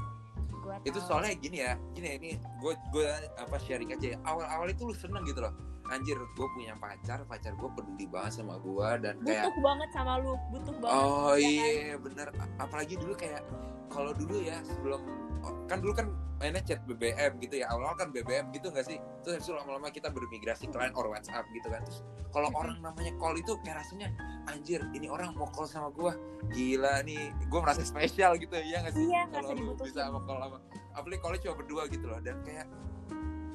[0.58, 1.74] Gua itu soalnya gini ya.
[1.96, 4.18] Gini ya, ini gue gue apa sharing aja ya.
[4.22, 5.54] Awal awal itu lu seneng gitu loh
[5.94, 10.14] anjir gue punya pacar pacar gue peduli banget sama gue dan kayak butuh banget sama
[10.20, 11.68] lu butuh banget oh ya kan?
[11.68, 12.28] iya bener.
[12.60, 13.42] Apalagi dulu kayak
[13.88, 15.02] kalau dulu ya sebelum
[15.48, 18.98] oh, kan dulu kan mainnya chat BBM gitu ya awal kan BBM gitu nggak sih?
[19.26, 21.82] Terus habis lama-lama kita bermigrasi ke line or WhatsApp gitu kan.
[21.88, 24.14] Terus kalau orang namanya call itu kayak rasanya
[24.52, 26.12] anjir ini orang mau call sama gue
[26.54, 29.06] gila nih gue merasa spesial gitu ya nggak sih?
[29.08, 30.58] Iya, kalau bisa sama call sama
[30.98, 32.66] apalagi callnya cuma berdua gitu loh dan kayak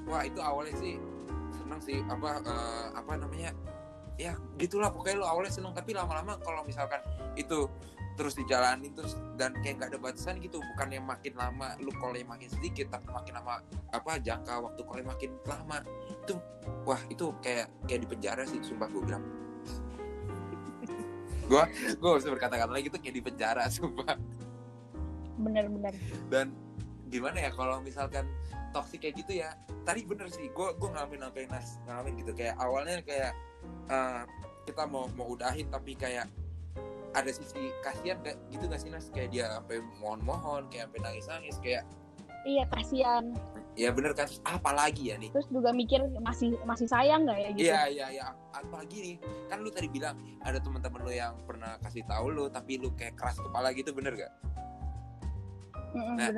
[0.07, 0.95] wah itu awalnya sih
[1.72, 3.50] seneng sih apa eh, apa namanya
[4.20, 7.00] ya gitulah pokoknya lu awalnya seneng tapi lama-lama kalau misalkan
[7.32, 7.64] itu
[8.12, 12.52] terus dijalanin terus dan kayak nggak ada batasan gitu bukannya makin lama lu callnya makin
[12.52, 15.80] sedikit tapi makin lama apa jangka waktu callnya makin lama
[16.12, 16.37] itu
[16.85, 19.24] wah itu kayak kayak di penjara sih sumpah gue bilang.
[21.50, 21.58] Gue
[21.98, 24.14] gue harus berkata-kata lagi tuh kayak di penjara sumpah.
[25.37, 25.92] Bener-bener.
[26.30, 26.54] Dan
[27.11, 28.30] gimana ya kalau misalkan
[28.72, 29.54] toxic kayak gitu ya.
[29.85, 32.32] Tadi bener sih gue gue ngalamin yang nas ngalamin gitu.
[32.32, 33.32] Kayak awalnya kayak
[33.92, 34.22] eh,
[34.66, 36.26] kita mau mau udahin tapi kayak
[37.12, 39.12] ada sisi kasihan kayak gitu gak sih nas?
[39.12, 41.85] Kayak dia sampai mohon-mohon kayak sampai nangis-nangis kayak
[42.48, 43.37] iya kasihan.
[43.72, 44.28] Ya bener kan?
[44.28, 45.32] Terus apa lagi ya nih?
[45.32, 47.64] Terus juga mikir masih masih sayang nggak ya gitu?
[47.72, 48.26] Iya iya iya.
[48.52, 49.16] Apalagi nih
[49.48, 53.16] kan lu tadi bilang ada teman-teman lu yang pernah kasih tahu lu tapi lu kayak
[53.16, 54.32] keras kepala gitu bener gak?
[55.92, 56.33] Mm-mm, Nah.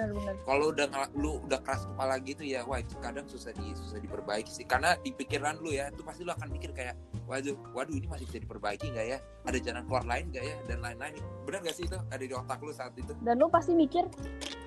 [0.47, 4.51] Kalau udah lu udah keras kepala gitu ya wah itu kadang susah di susah diperbaiki
[4.51, 6.99] sih karena di pikiran lu ya itu pasti lu akan mikir kayak
[7.31, 10.79] waduh waduh ini masih bisa diperbaiki nggak ya ada jalan keluar lain nggak ya dan
[10.83, 11.15] lain-lain
[11.47, 13.13] bener gak sih itu ada di otak lu saat itu?
[13.25, 14.05] dan lu pasti mikir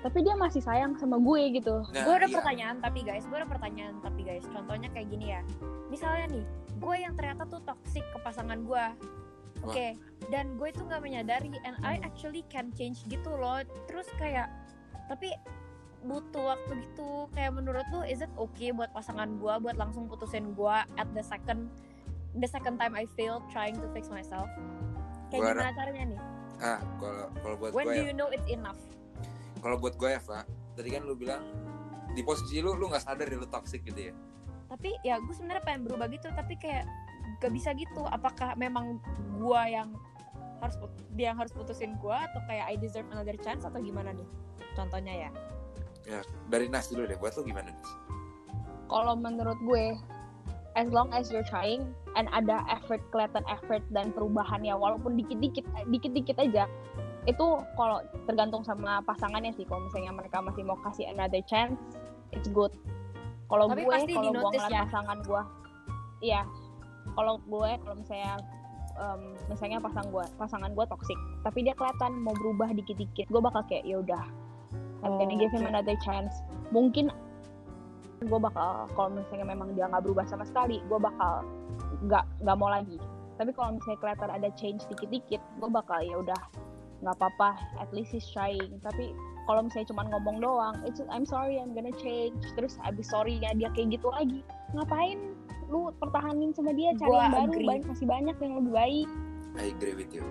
[0.02, 2.36] tapi dia masih sayang sama gue gitu Nah, gue ada iya.
[2.36, 4.44] pertanyaan tapi guys, gue ada pertanyaan tapi guys.
[4.50, 5.40] Contohnya kayak gini ya.
[5.88, 6.44] Misalnya nih,
[6.78, 8.86] gue yang ternyata tuh toxic ke pasangan gue.
[9.66, 9.98] Oke,
[10.30, 13.58] dan gue itu nggak menyadari and I actually can change gitu loh.
[13.90, 14.46] Terus kayak
[15.10, 15.34] tapi
[16.06, 17.26] butuh waktu gitu.
[17.34, 21.24] Kayak menurut lu is it okay buat pasangan gue buat langsung putusin gue at the
[21.24, 21.66] second
[22.38, 24.46] the second time I failed trying to fix myself?
[25.32, 26.20] Kayak Gua gimana caranya nih?
[26.62, 28.78] Ah kalau kalau buat When gue do ya you know it's enough?
[29.60, 30.44] kalau buat gue ya Pak
[30.78, 31.42] tadi kan lu bilang
[32.14, 34.14] di posisi lu lu nggak sadar lu toxic gitu ya
[34.68, 36.84] tapi ya gue sebenarnya pengen berubah gitu tapi kayak
[37.38, 39.00] gak bisa gitu apakah memang
[39.38, 39.94] gue yang
[40.58, 40.76] harus
[41.14, 44.28] dia yang harus putusin gue atau kayak I deserve another chance atau gimana nih?
[44.78, 45.30] Contohnya ya.
[46.06, 47.18] Ya dari Nas dulu deh.
[47.18, 47.90] Buat lu gimana Nas?
[48.88, 49.94] kalau menurut gue
[50.74, 51.84] as long as you're trying
[52.16, 56.64] and ada effort kelihatan effort dan perubahannya walaupun dikit-dikit dikit-dikit aja
[57.28, 59.68] itu kalau tergantung sama pasangannya sih.
[59.68, 61.76] Kalau misalnya mereka masih mau kasih another chance
[62.32, 62.72] it's good.
[63.52, 64.82] Kalau gue kalau gue ngeliat ya.
[64.88, 65.42] pasangan gue
[66.24, 66.42] iya.
[67.12, 68.40] Kalau gue kalau misalnya
[68.98, 73.62] em, misalnya pasang gue pasangan gue toxic tapi dia kelihatan mau berubah dikit-dikit gue bakal
[73.70, 74.22] kayak ya udah
[75.02, 76.42] I'm gonna Oh, give him another chance.
[76.74, 77.10] Mungkin
[78.18, 81.46] gue bakal kalau misalnya memang dia nggak berubah sama sekali gue bakal
[82.02, 82.98] nggak nggak mau lagi.
[83.38, 86.40] Tapi kalau misalnya kelihatan ada change dikit-dikit gue bakal ya udah
[87.06, 88.82] nggak apa-apa at least he's trying.
[88.82, 89.14] Tapi
[89.46, 92.42] kalau misalnya cuma ngomong doang it's I'm sorry I'm gonna change.
[92.58, 94.42] Terus abis sorry ya dia kayak gitu lagi
[94.74, 95.37] ngapain
[95.68, 97.66] lu pertahanin sama dia cari Gua yang baru agree.
[97.66, 99.08] banyak masih banyak yang lebih baik
[99.54, 100.24] I agree with you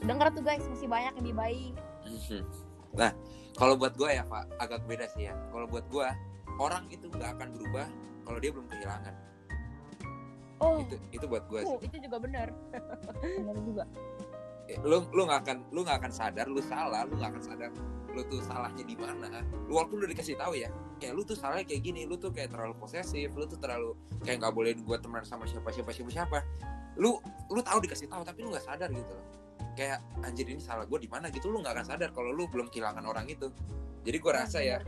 [0.00, 2.42] denger tuh guys masih banyak yang lebih baik Mhm.
[2.90, 3.14] Nah,
[3.54, 5.34] kalau buat gue ya Pak, agak beda sih ya.
[5.46, 6.08] Kalau buat gue,
[6.58, 7.86] orang itu nggak akan berubah
[8.20, 9.14] kalau dia belum kehilangan.
[10.58, 11.70] oh Itu itu buat gue sih.
[11.70, 12.48] uh, itu juga benar
[13.22, 13.84] bener juga
[14.66, 17.70] Eh, Lu lu nggak akan lu nggak akan sadar lu salah, lu nggak akan sadar
[18.12, 19.42] lu tuh salahnya di mana.
[19.66, 20.68] Lu walaupun udah dikasih tahu ya,
[20.98, 24.42] kayak lu tuh salahnya kayak gini, lu tuh kayak terlalu posesif, lu tuh terlalu kayak
[24.42, 26.38] nggak bolehin gue temenan sama siapa siapa siapa siapa.
[26.98, 27.18] Lu
[27.50, 29.26] lu tahu dikasih tahu tapi lu nggak sadar gitu loh.
[29.78, 32.68] Kayak anjir ini salah gue di mana gitu lu nggak akan sadar kalau lu belum
[32.68, 33.48] kehilangan orang itu.
[34.00, 34.80] Jadi gue rasa ya,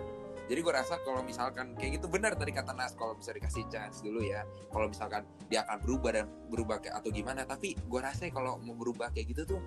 [0.50, 4.02] jadi gue rasa kalau misalkan kayak gitu benar tadi kata Nas kalau bisa dikasih chance
[4.02, 4.42] dulu ya
[4.74, 8.58] kalau misalkan dia akan berubah dan berubah kayak atau gimana tapi gue rasa ya kalau
[8.60, 9.60] mau berubah kayak gitu tuh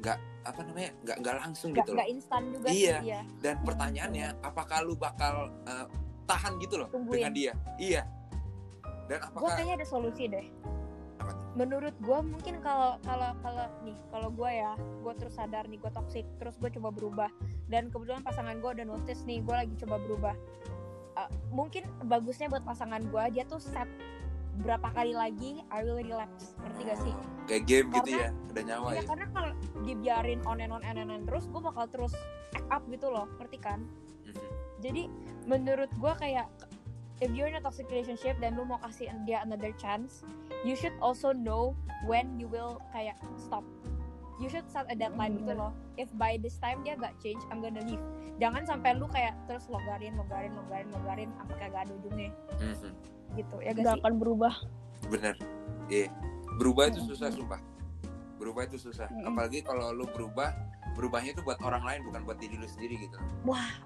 [0.00, 2.96] nggak apa namanya nggak nggak langsung nggak gitu loh instan juga Iya.
[2.96, 5.34] sih iya dan pertanyaannya apakah lu bakal
[5.68, 5.86] eh,
[6.24, 7.20] tahan gitu loh Tungguin.
[7.20, 8.02] dengan dia iya
[9.06, 10.46] dan gue apakah kayaknya ada solusi deh
[11.20, 11.44] Apa tuh?
[11.58, 15.92] menurut gue mungkin kalau kalau kalau nih kalau gue ya gue terus sadar nih gue
[15.92, 17.30] toxic terus gue coba berubah
[17.68, 20.36] dan kebetulan pasangan gue udah notice nih gue lagi coba berubah
[21.10, 23.90] Uh, mungkin bagusnya buat pasangan gue dia tuh set
[24.60, 26.52] berapa kali lagi I will relapse.
[26.58, 27.14] Ngerti gak sih?
[27.44, 29.02] Kayak game gitu Karena- ya ada nyawa ya ya.
[29.06, 32.12] karena kalau dibiarin on and on and on, and on terus gue bakal terus
[32.52, 33.26] act up gitu loh.
[33.36, 33.80] Ngerti kan?
[34.22, 34.46] Mhm.
[34.80, 35.02] jadi
[35.44, 36.46] menurut gue kayak
[37.18, 40.24] if you're in a toxic relationship dan lu mau kasih dia another chance
[40.62, 41.72] you should also know
[42.04, 43.60] when you will kayak stop.
[44.36, 45.68] You should set a deadline Mm, gitu bener.
[45.68, 45.72] loh.
[45.96, 48.00] If by this time dia gak change I'm gonna leave.
[48.36, 52.30] Jangan sampai lu kayak terus logarin logarin logarin logarin sampai kayak gak ada ujungnya.
[52.56, 52.90] Mhm.
[53.36, 54.54] Gitu ya gak sih akan berubah
[55.08, 55.34] bener
[55.88, 56.08] iya
[56.58, 57.60] berubah itu susah sumpah
[58.36, 59.28] berubah itu susah Mhm.
[59.32, 60.52] apalagi kalau lu berubah
[60.96, 63.16] berubahnya itu buat orang lain bukan buat diri lu sendiri gitu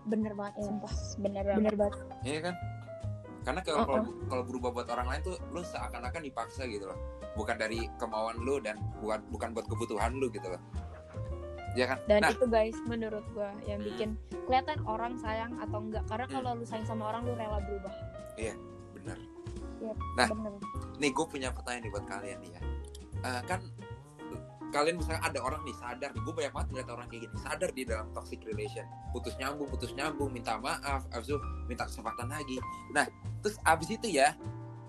[0.07, 2.55] bener banget sumpah yes, bener banget bener banget Iya kan?
[3.45, 3.89] Karena kalau Uh-uh.
[3.93, 6.97] kalau kalau berubah buat orang lain tuh lu seakan-akan dipaksa gitu loh.
[7.37, 10.63] Bukan dari kemauan lu dan bukan bukan buat kebutuhan lu gitu loh.
[11.77, 11.99] Ya kan?
[12.09, 13.89] dan nah, itu guys menurut gua yang Hmm.
[13.93, 14.09] bikin
[14.49, 16.35] kelihatan orang sayang atau enggak karena Hmm.
[16.41, 17.93] kalau lu sayang sama orang lu rela berubah
[19.93, 20.29] bener.
[20.33, 20.53] bener.
[20.97, 22.61] Nih gue punya pertanyaan nih buat kalian nih ya.
[23.25, 23.61] Eh, kan
[24.75, 27.71] kalian misalnya ada orang nih sadar nih, gue banyak banget ngeliat orang kayak gini sadar
[27.71, 28.83] di dalam toxic relation
[29.15, 31.39] putus nyambung putus nyambung minta maaf abis itu
[31.71, 32.59] minta kesempatan lagi.
[32.91, 33.07] Nah
[33.39, 34.35] terus abis itu ya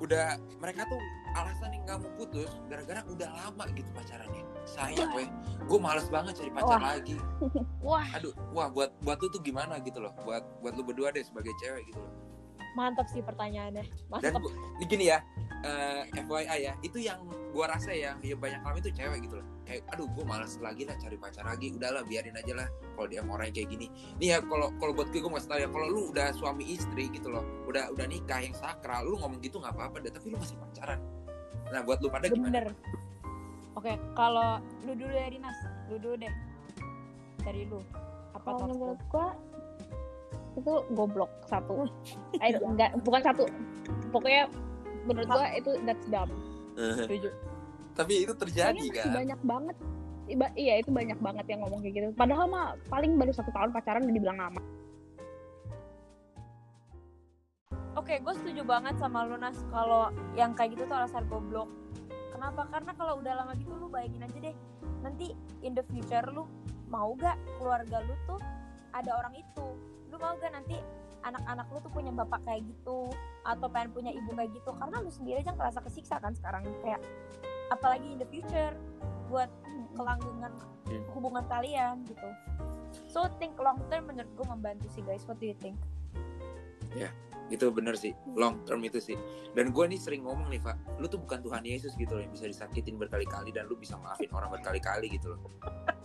[0.01, 0.99] udah mereka tuh
[1.37, 4.43] alasan yang nggak mau putus gara-gara udah lama gitu pacarannya.
[4.65, 5.29] Sayang weh.
[5.69, 6.97] Gue males banget cari pacar Wah.
[6.97, 7.17] lagi.
[7.85, 10.09] Wah, aduh wah buat buat lu tuh gimana gitu loh?
[10.25, 12.24] Buat buat lu berdua deh sebagai cewek gitu loh
[12.75, 13.83] mantap sih pertanyaannya.
[13.83, 14.41] dan Mantap.
[14.43, 15.23] gua, ini gini ya
[15.63, 17.19] eh, FYI ya itu yang
[17.55, 20.85] gua rasa ya yang banyak kami itu cewek gitu loh kayak aduh gue males lagi
[20.85, 23.89] lah cari pacar lagi udahlah biarin aja lah kalau dia mau orang kayak gini
[24.21, 27.09] nih ya kalau kalau buat gue gue masih tahu ya kalau lu udah suami istri
[27.09, 30.37] gitu loh udah udah nikah yang sakral lu ngomong gitu nggak apa-apa deh tapi lu
[30.37, 31.01] masih pacaran
[31.73, 32.67] nah buat lu pada gimana Bener.
[33.75, 35.59] Oke, kalau lu dulu dari Nas,
[35.91, 36.31] lu dulu deh.
[37.43, 37.83] Dari lu.
[38.31, 39.35] Apa Kalau menurut gua
[40.55, 41.85] itu goblok satu.
[42.39, 43.43] Eh, enggak, bukan satu.
[44.09, 44.47] Pokoknya
[45.05, 46.31] menurut gua itu that's dumb.
[46.75, 47.31] Setuju.
[47.95, 49.75] tapi itu terjadi Soalnya kan banyak banget.
[50.25, 52.07] Iba- iya itu banyak banget yang ngomong kayak gitu.
[52.11, 54.61] Padahal mah paling baru satu tahun pacaran udah dibilang lama.
[57.95, 61.71] Oke, gue setuju banget sama lu Nas kalau yang kayak gitu tuh alasan goblok.
[62.35, 62.67] Kenapa?
[62.67, 64.55] Karena kalau udah lama gitu lu bayangin aja deh.
[64.99, 65.31] Nanti
[65.63, 66.43] in the future lu
[66.91, 68.39] mau gak keluarga lu tuh
[68.91, 69.65] ada orang itu?
[70.15, 70.79] Lu mau gak nanti
[71.27, 73.11] anak-anak lu tuh punya bapak kayak gitu
[73.43, 74.71] atau pengen punya ibu kayak gitu?
[74.71, 77.03] Karena lu sendiri aja ngerasa kesiksa kan sekarang kayak
[77.67, 78.71] apalagi in the future
[79.27, 79.51] buat
[79.99, 81.01] kelanggengan Hmm.
[81.17, 82.29] hubungan kalian gitu.
[83.09, 85.25] So think long term menurut gue membantu sih guys.
[85.25, 85.81] What do you think?
[87.47, 89.13] Itu bener sih long term itu sih.
[89.53, 92.33] Dan gue nih sering ngomong nih Pak lu tuh bukan Tuhan Yesus gitu loh yang
[92.33, 95.39] bisa disakitin berkali-kali dan lu bisa maafin orang berkali-kali gitu loh.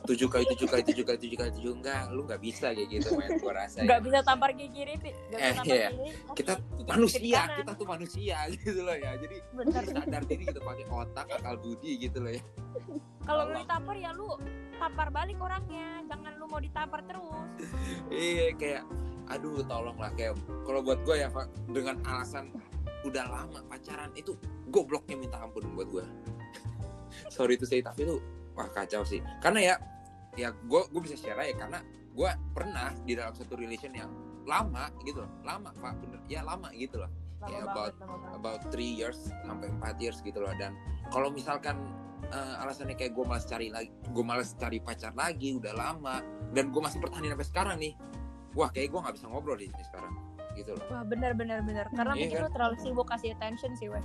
[0.04, 3.08] Tujuh kali tujuh kali tujuh kali tujuh kali tujuh enggak lu nggak bisa kayak gitu
[3.14, 4.04] men gue rasa nggak ya.
[4.04, 5.88] bisa tampar gigi Riti nggak bisa Eh, tampar iya.
[5.90, 9.12] gigi kita gigi manusia kita tuh manusia gitu loh ya.
[9.16, 9.82] Jadi Bener.
[9.86, 12.42] sadar diri gitu pakai otak akal budi gitu loh ya.
[13.20, 14.28] Kalau lu ditampar ya lu
[14.76, 16.02] tampar balik orangnya.
[16.04, 17.48] Jangan lu mau ditampar terus.
[18.08, 18.82] Iya kayak
[19.30, 20.34] aduh tolonglah kayak
[20.66, 22.50] kalau buat gue ya Pak dengan alasan
[23.00, 24.34] udah lama pacaran itu
[24.68, 26.04] gobloknya minta ampun buat gue
[27.34, 28.18] sorry itu saya tapi itu
[28.52, 29.22] wah kacau sih.
[29.38, 29.74] Karena ya
[30.34, 34.10] ya gue gue bisa share ya karena gue pernah di dalam satu relation yang
[34.44, 35.30] lama gitu loh.
[35.46, 36.20] Lama pak bener.
[36.26, 37.10] Ya lama gitu loh.
[37.40, 38.36] Lama Ya, about- banget.
[38.36, 40.52] about three years sampai 4 years gitu loh.
[40.58, 40.76] Dan
[41.08, 41.78] kalau misalkan
[42.30, 46.20] eh, alasannya kayak gue malas cari lagi gue malas cari pacar lagi udah lama
[46.52, 47.94] dan gue masih pertahanin sampai sekarang nih
[48.54, 50.12] wah kayak gue nggak bisa ngobrol di sini sekarang.
[50.58, 50.84] Gitu loh.
[50.90, 52.44] Wah bener bener bener karena Iya mungkin kan?
[52.44, 54.02] lu terlalu sibuk kasih attention sih weh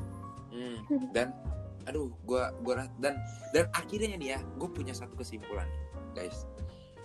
[0.55, 0.79] Hmm,
[1.11, 1.35] dan
[1.83, 3.19] aduh gue gua dan
[3.51, 5.83] dan akhirnya nih ya gue punya satu kesimpulan nih
[6.23, 6.47] guys.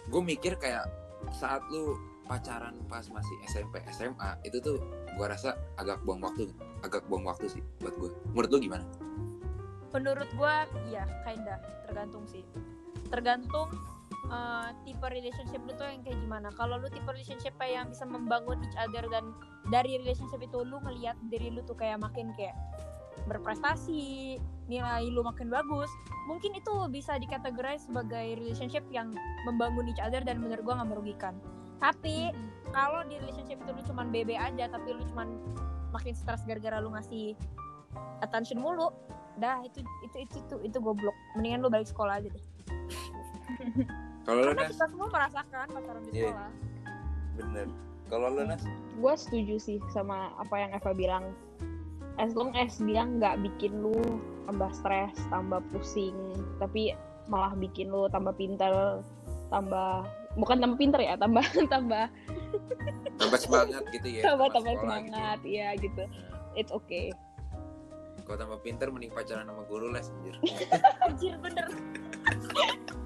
[0.06, 0.86] Gue mikir kayak
[1.34, 1.98] saat lu
[2.30, 4.78] pacaran pas masih SMP SMA itu tuh
[5.18, 6.46] gue rasa agak buang waktu
[6.86, 8.84] agak buang waktu sih buat gue menurut lu gimana?
[9.90, 11.58] Menurut gua iya kinda.
[11.90, 12.46] Tergantung sih.
[13.10, 13.66] Tergantung
[14.30, 16.48] eh, tipe relationship lu tuh yang kayak gimana?
[16.54, 19.34] Kalau lu tipe relationship yang bisa membangun each other dan
[19.68, 22.54] dari relationship itu lu ngelihat diri lu tuh kayak makin kayak
[23.28, 24.38] berprestasi
[24.70, 25.90] nilai lu makin bagus
[26.24, 29.12] mungkin itu bisa dikategorize sebagai relationship yang
[29.44, 31.34] membangun each other dan menurut gua nggak merugikan.
[31.82, 32.30] Tapi
[32.70, 35.36] kalau di relationship itu lu cuman BB aja tapi lu cuman
[35.90, 37.34] makin stres gara-gara lu ngasih
[38.22, 38.94] attention mulu
[39.42, 41.16] dah itu itu itu itu, itu goblok.
[41.34, 42.44] Mendingan lu balik sekolah aja deh
[44.22, 46.28] kalau lu karena Nas kita semua merasakan pacaran di Iya.
[46.28, 46.50] sekolah
[47.36, 47.66] bener
[48.06, 51.24] kalau lu Nas Gue setuju sih sama apa yang Eva bilang.
[52.16, 53.96] As long as dia nggak bikin lu
[54.44, 56.12] tambah stres, tambah pusing,
[56.60, 56.92] tapi
[57.26, 59.00] malah bikin lu tambah pintar,
[59.48, 60.04] tambah
[60.36, 61.40] bukan tambah pintar ya, tambah
[61.72, 62.12] tambah
[63.16, 64.84] tambah semangat gitu ya tambah tambah gitu ya.
[64.84, 66.02] semangat, iya gitu.
[66.04, 67.08] Nah, It's okay.
[68.20, 70.36] kalau tambah pinter mending pacaran sama guru les anjir
[71.00, 71.66] anjir bener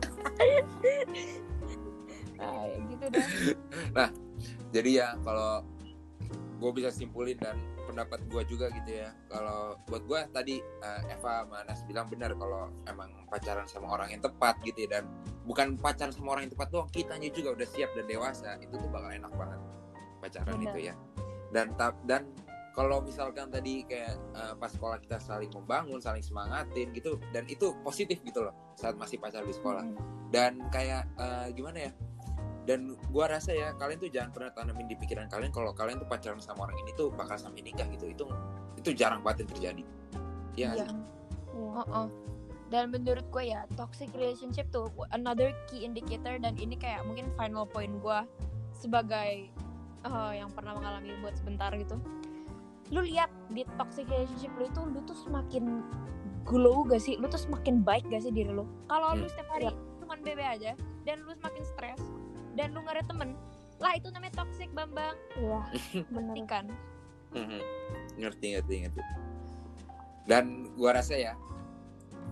[2.39, 4.11] nah, ya gitu dah.
[4.75, 5.63] Jadi ya kalau
[6.59, 9.13] gue bisa simpulin dan pendapat gue juga gitu ya.
[9.29, 14.09] Kalau buat gue tadi eh, Eva sama Nas bilang benar kalau emang pacaran sama orang
[14.17, 14.99] yang tepat gitu ya.
[14.99, 15.05] Dan
[15.45, 18.57] bukan pacaran sama orang yang tepat doang kitanya juga udah siap dan dewasa.
[18.59, 19.61] Itu tuh bakal enak banget
[20.25, 20.95] pacaran itu ya.
[21.53, 21.77] Dan
[22.09, 22.23] dan
[22.75, 27.71] kalau misalkan tadi kayak eh, pas sekolah kita saling membangun saling semangatin gitu dan itu
[27.87, 29.87] positif gitu loh saat masih pacaran di sekolah.
[30.35, 31.93] Dan kayak eh, gimana ya
[32.65, 36.09] dan gua rasa ya kalian tuh jangan pernah tanamin di pikiran kalian kalau kalian tuh
[36.09, 38.11] pacaran sama orang ini tuh bakal sampai nikah gitu.
[38.11, 38.27] Itu
[38.81, 39.83] itu jarang banget yang terjadi.
[40.59, 40.87] Ya Iya.
[41.55, 42.11] Oh,
[42.73, 47.71] Dan menurut gue ya toxic relationship tuh another key indicator dan ini kayak mungkin final
[47.71, 48.21] point gue
[48.75, 49.47] sebagai
[50.03, 52.01] eh, yang pernah mengalami buat sebentar gitu.
[52.93, 55.81] Lu lihat di toxic relationship lu itu lu tuh semakin
[56.45, 57.17] glow gak sih?
[57.17, 58.69] Lu tuh semakin baik gak sih diri lu?
[58.89, 59.33] Kalau lu Hmm.
[59.33, 59.69] setiap hari
[60.05, 60.77] cuman bebe aja
[61.09, 62.01] dan lu semakin stres
[62.55, 63.33] dan lu gak ada temen,
[63.81, 65.17] lah itu namanya toxic Bambang.
[65.35, 65.61] Iya,
[66.15, 66.35] bener.
[66.45, 66.69] Kan?
[68.15, 69.03] Ngerti ngerti ngerti
[70.25, 71.35] dan gua rasa ya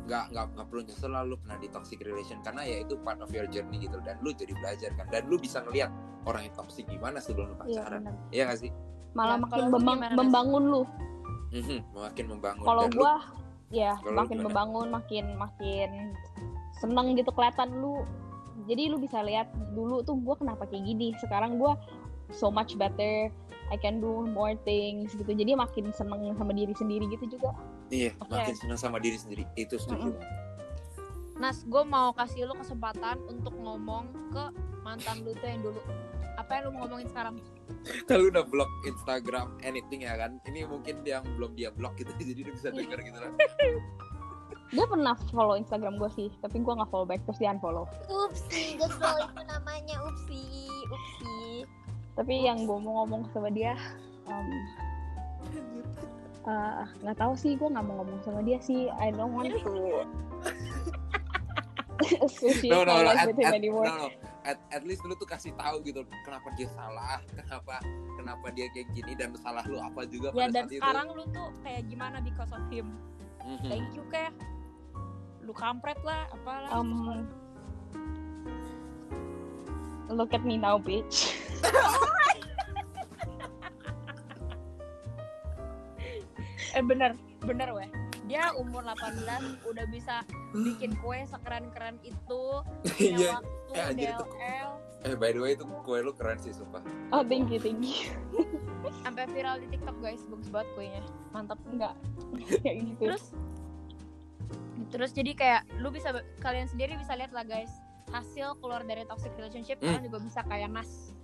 [0.03, 3.21] nggak nggak nggak perlu nyesel lah lu pernah di toxic relation karena ya itu part
[3.23, 5.93] of your journey gitu dan lu jadi belajar kan dan lu bisa ngelihat
[6.27, 8.03] orang yang toxic gimana sebelum lu Iya pacaran
[8.35, 8.71] iya gak sih
[9.13, 10.83] Malah Ya, makin membang- gimana, membangun lu.
[11.53, 13.15] Mhm, makin membangun Kalau lu gua
[13.69, 14.47] ya Kalau lu makin gimana?
[14.49, 15.91] membangun, makin makin
[16.75, 18.01] seneng gitu kelihatan lu.
[18.63, 21.13] Jadi lu bisa lihat dulu tuh gua kenapa kayak gini.
[21.19, 21.77] Sekarang gua
[22.31, 23.29] so much better.
[23.69, 25.29] I can do more things gitu.
[25.29, 27.53] Jadi makin seneng sama diri sendiri gitu juga.
[27.89, 28.33] iya Oke.
[28.33, 30.17] makin senang sama diri sendiri itu setuju Mm-mm.
[30.17, 30.41] banget.
[31.35, 34.45] Nas, gue mau kasih lu kesempatan untuk ngomong ke
[34.81, 35.81] mantan lu tuh yang dulu.
[36.35, 37.37] Apa yang lu mau ngomongin sekarang?
[38.09, 42.41] kalau udah blok Instagram anything ya kan ini mungkin yang belum dia blok gitu jadi
[42.49, 43.33] dia bisa denger gitu lah
[44.73, 47.85] Dia pernah follow Instagram gue sih, tapi gua nggak follow back terus dia unfollow.
[48.09, 50.49] Upsi, gesel itu namanya upsi,
[50.89, 51.69] upsi.
[52.17, 53.77] Tapi yang gue mau ngomong sama dia,
[54.33, 54.49] um,
[57.05, 58.89] nggak tahu sih, gue nggak mau ngomong sama dia sih.
[58.97, 59.61] I don't want to
[62.25, 63.87] associate no no my no life at, with him at, anymore.
[63.87, 64.32] no, no.
[64.43, 67.79] At, at least lu tuh kasih tahu gitu kenapa dia salah kenapa
[68.19, 71.23] kenapa dia kayak gini dan salah lu apa juga Ya pada dan saat sekarang lu
[71.31, 72.91] tuh kayak gimana because of him?
[73.47, 73.71] Mhm.
[73.71, 74.35] Thank you kayak
[75.43, 76.71] lu kampret lah, apalah.
[76.71, 77.27] Um,
[80.07, 81.35] look at me now, bitch.
[86.79, 87.91] eh bener, bener weh.
[88.23, 89.27] Dia umur 18
[89.65, 92.43] udah bisa bikin kue sekeren-keren itu,
[92.87, 93.31] punya Iya.
[93.37, 94.71] waktu, Eh, anjir, itu- DLL,
[95.03, 98.15] eh by the way itu kue lu keren sih sumpah Oh, thank you, thank you.
[99.03, 101.03] sampai viral di TikTok guys, bagus banget kuenya.
[101.31, 101.59] Mantap.
[101.67, 101.95] Enggak,
[102.63, 103.03] kayak gitu.
[103.05, 103.25] terus
[104.89, 107.71] terus jadi kayak lu bisa kalian sendiri bisa lihat lah guys
[108.11, 109.89] hasil keluar dari toxic relationship Hmm.
[109.89, 111.17] kalian juga bisa kayak Nas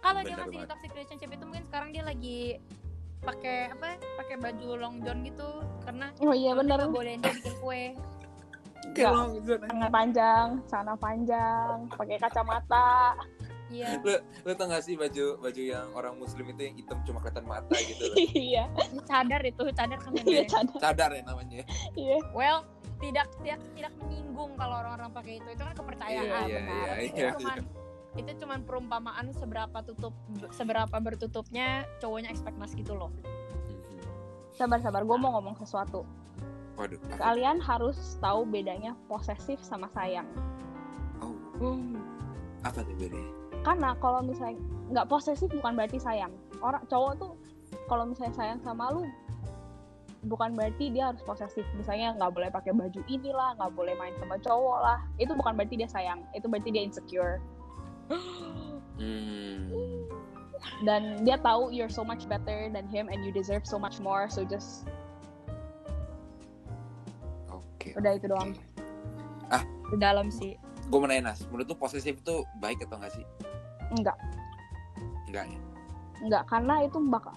[0.00, 2.60] kalau dia masih di toxic relationship itu mungkin sekarang dia lagi
[3.20, 5.48] pakai apa ya, pakai baju long john gitu
[5.82, 7.84] karena Oh iya bolehin dia bikin kue
[8.80, 9.12] Enggak.
[9.70, 13.14] Tangan panjang, celana panjang, pakai kacamata.
[13.70, 17.22] iya lu, lu tau gak sih baju baju yang orang muslim itu yang hitam cuma
[17.22, 18.16] kelihatan mata gitu loh
[18.50, 18.66] Iya,
[19.06, 20.44] cadar itu cadar kan iya namanya.
[20.50, 20.78] cadar.
[20.82, 21.62] cadar ya namanya
[21.94, 22.18] Iya.
[22.34, 22.66] well
[22.98, 26.94] tidak tidak tidak menyinggung kalau orang-orang pakai itu itu kan kepercayaan Iya, iya, benar iya,
[27.06, 27.30] itu iya.
[27.38, 27.58] cuman
[28.18, 30.10] itu cuman perumpamaan seberapa tutup
[30.50, 33.14] seberapa bertutupnya cowoknya expect mas gitu loh.
[34.58, 35.06] Sabar, sabar.
[35.06, 36.02] Gue mau ngomong sesuatu.
[36.74, 40.26] waduh apa Kalian harus tahu bedanya posesif sama sayang.
[41.60, 41.76] oh
[42.64, 44.56] apa tuh bedanya Karena kalau misalnya
[44.90, 46.32] nggak posesif bukan berarti sayang.
[46.64, 47.32] Orang cowok tuh
[47.86, 49.06] kalau misalnya sayang sama lu
[50.26, 51.64] bukan berarti dia harus posesif.
[51.76, 54.98] Misalnya nggak boleh pakai baju inilah, nggak boleh main sama cowok lah.
[55.20, 56.24] Itu bukan berarti dia sayang.
[56.32, 57.40] Itu berarti dia insecure.
[58.98, 59.56] Hmm.
[60.84, 64.28] Dan dia tahu you're so much better than him and you deserve so much more.
[64.28, 64.88] So just
[67.52, 68.56] oke udah itu doang.
[69.90, 70.54] di dalam sih
[70.86, 73.26] gue mau nanya Nas menurut lu posesif itu baik atau enggak sih
[73.90, 74.14] Enggak,
[75.26, 75.60] enggak ya
[76.22, 77.34] enggak karena itu bakal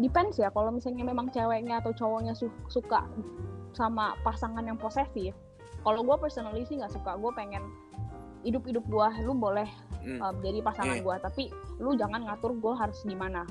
[0.00, 3.04] depends ya kalau misalnya memang ceweknya atau cowoknya su- suka
[3.74, 5.34] sama pasangan yang posesif.
[5.82, 7.16] Kalau gue personally sih nggak suka.
[7.16, 7.64] Gue pengen
[8.44, 9.68] hidup-hidup gue, lu boleh
[10.04, 10.20] Hmm.
[10.20, 11.02] um, jadi pasangan Iya.
[11.02, 11.42] gue, tapi
[11.78, 13.42] lu jangan ngatur gue harus gimana.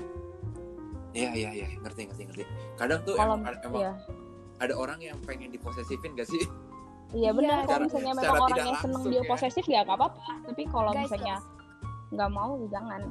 [1.10, 2.44] Iya iya iya ngerti ngerti ngerti.
[2.74, 3.92] Kadang tuh Kalau emang, emang iya,
[4.56, 6.42] ada orang yang pengen diposesifin gak sih?
[7.12, 7.62] iya benar.
[7.62, 9.22] Secara- Kalau misalnya secara memang tidak orangnya seneng dia ya.
[9.24, 10.18] posesif ya nggak apa-apa.
[10.44, 11.36] Tapi kalau guys misalnya
[12.10, 13.02] nggak mau, jangan.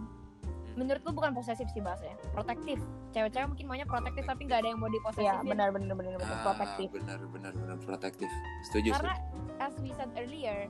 [0.73, 2.81] menurut gue bukan posesif sih bahasanya protektif
[3.13, 6.33] cewek-cewek mungkin maunya protektif tapi nggak ada yang mau Iya diposesifin benar benar benar benar
[6.33, 6.87] Ah, protektif.
[6.89, 8.29] benar benar benar protektif.
[8.65, 9.61] Setuju karena setuju.
[9.61, 10.65] as we said earlier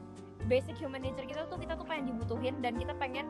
[0.46, 3.28] basic human nature kita tuh kita tuh pengen dibutuhin dan kita pengen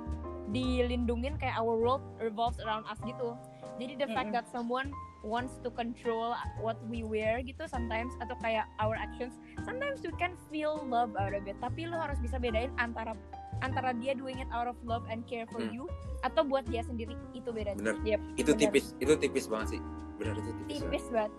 [0.49, 3.33] dilindungin kayak our world revolves around us gitu
[3.77, 8.67] jadi the fact that someone wants to control what we wear gitu sometimes atau kayak
[8.77, 12.69] our actions sometimes we can feel love out of it tapi lu harus bisa bedain
[12.75, 13.15] antara
[13.61, 15.71] antara dia doing it out of love and care for Hmm.
[15.73, 15.83] you
[16.21, 17.95] atau buat dia sendiri itu bedanya Bener.
[18.05, 18.61] Yep, Itu benar.
[18.61, 19.81] tipis, itu tipis banget sih.
[20.15, 20.59] Benar itu tipis.
[20.59, 20.83] banget.
[20.83, 21.31] tipis banget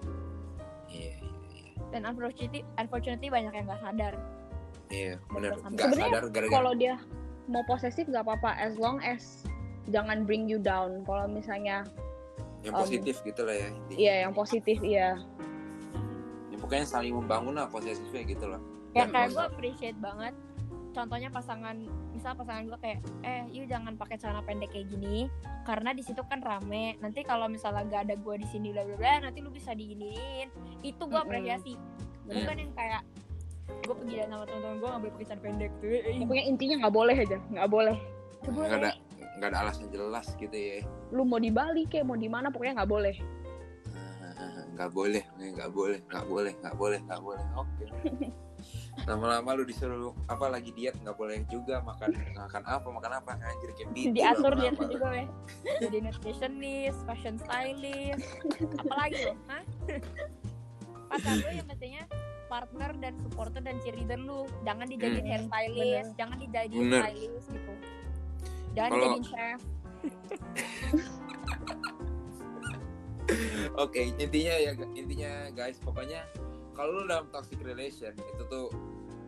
[0.89, 1.83] Iya iya iya.
[1.91, 4.15] dan unfortunately unfortunately banyak yang nggak sadar
[4.95, 5.51] Iya, benar.
[5.59, 6.95] Sebenarnya Enggak Sebenarnya sadar gara-gara kalau dia
[7.51, 9.43] mau posesif nggak apa-apa as long as
[9.91, 11.03] jangan bring you down.
[11.03, 11.83] Kalau misalnya
[12.65, 13.69] yang um, positif gitu lah ya.
[13.69, 13.99] intinya.
[14.01, 15.21] iya yang positif iya.
[16.49, 18.63] Ya, pokoknya saling membangun lah posesifnya gitu loh.
[18.97, 20.33] ya Dan kayak gue appreciate banget
[20.95, 21.77] contohnya pasangan
[22.15, 25.27] misal pasangan gue kayak eh yuk jangan pakai celana pendek kayak gini
[25.67, 28.95] karena di situ kan rame nanti kalau misalnya gak ada gue di sini bla bla
[28.95, 30.49] bla nanti lu bisa diginiin
[30.87, 31.75] itu gue apresiasi
[32.31, 33.03] bukan yang kayak
[33.83, 35.89] gue pergi dan sama teman-teman gue nggak boleh pakai celana pendek tuh.
[36.23, 37.97] Pokoknya intinya nggak boleh aja, nggak boleh.
[38.45, 38.93] nggak ada
[39.35, 40.79] nggak ada alasan jelas gitu ya.
[41.11, 43.17] Lu mau di Bali kayak mau di mana pokoknya nggak boleh.
[43.95, 47.45] Ah, nggak boleh nggak boleh nggak boleh nggak boleh nggak boleh.
[47.59, 47.87] Oke.
[49.11, 53.71] Lama-lama lu disuruh apa lagi diet nggak boleh juga makan makan apa makan apa anjir
[53.77, 55.27] kayak gitu diatur dietnya juga weh.
[55.83, 58.25] Jadi nutritionist fashion stylist
[58.87, 59.63] apalagi lo hah?
[61.11, 62.03] Pacar lu yang mestinya
[62.55, 65.33] partner dan supporter dan cheerleader lu jangan dijadiin Hmm.
[65.51, 67.03] hairstylist jangan dijadiin Bener.
[67.03, 67.73] stylist gitu
[68.73, 69.61] jangan Kalau- dijadiin chef
[73.75, 76.29] Oke, intinya ya intinya guys, pokoknya
[76.73, 78.69] kalau lu dalam toxic relation itu tuh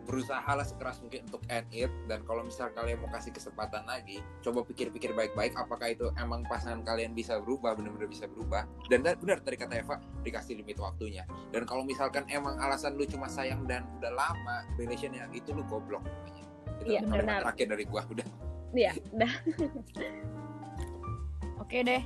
[0.07, 4.23] berusaha lah sekeras mungkin untuk end it dan kalau misal kalian mau kasih kesempatan lagi,
[4.39, 8.63] coba pikir-pikir baik-baik apakah itu emang pasangan kalian bisa berubah, benar-benar bisa berubah.
[8.87, 11.27] Dan benar tadi kata Eva, dikasih limit waktunya.
[11.51, 16.07] Dan kalau misalkan emang alasan lu cuma sayang dan udah lama relationnya itu lu goblok
[16.07, 16.43] namanya.
[16.81, 17.39] Itu Iya, kalimat benar.
[17.51, 18.27] terakhir dari gua udah.
[18.71, 19.31] Iya, udah.
[21.67, 21.99] oke deh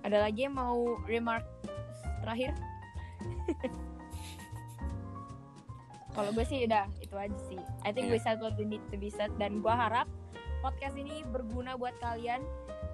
[0.00, 1.44] ada lagi yang mau remark
[2.24, 2.56] terakhir
[6.12, 7.60] kalau gue sih udah itu aja sih.
[7.84, 10.08] I think we said what we need to be said dan gue harap
[10.60, 12.44] podcast ini berguna buat kalian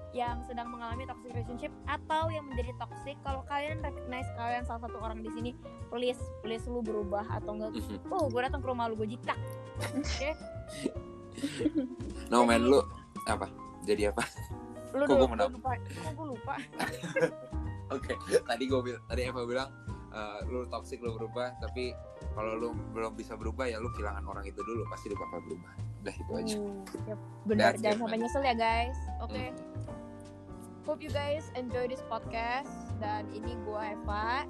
[0.09, 3.13] yang sedang mengalami toxic relationship atau yang menjadi toxic.
[3.21, 5.51] Kalau kalian recognize kalian salah satu orang di sini
[5.93, 7.77] please please lu berubah atau enggak.
[8.13, 9.37] Oh gue datang ke rumah lu gue jitak
[9.83, 10.29] oke?
[12.33, 12.81] No man lu
[13.29, 13.47] apa?
[13.85, 14.23] Jadi apa?
[14.89, 15.53] lu Kok menang?
[15.53, 15.77] lupa.
[15.77, 16.53] Kok gue lupa?
[17.89, 18.13] Oke,
[18.45, 19.69] tadi gue bilang, tadi Eva bilang
[20.09, 21.93] eh, lu toxic lu berubah, tapi
[22.33, 25.73] kalau lu belum bisa berubah ya lu kehilangan orang itu dulu, pasti lu bakal berubah.
[25.99, 26.55] Udah itu aja.
[26.55, 26.73] Uh,
[27.11, 29.51] yep, benar jangan sampai nyesel ya guys oke Hmm.
[30.87, 34.47] hope you guys enjoy this podcast dan ini gua Eva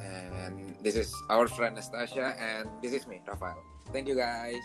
[0.00, 3.60] And this is our friend Nastasia, and this is me, Rafael.
[3.92, 4.64] Thank you guys.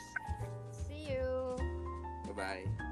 [0.87, 1.59] see you
[2.31, 2.84] Bye bye.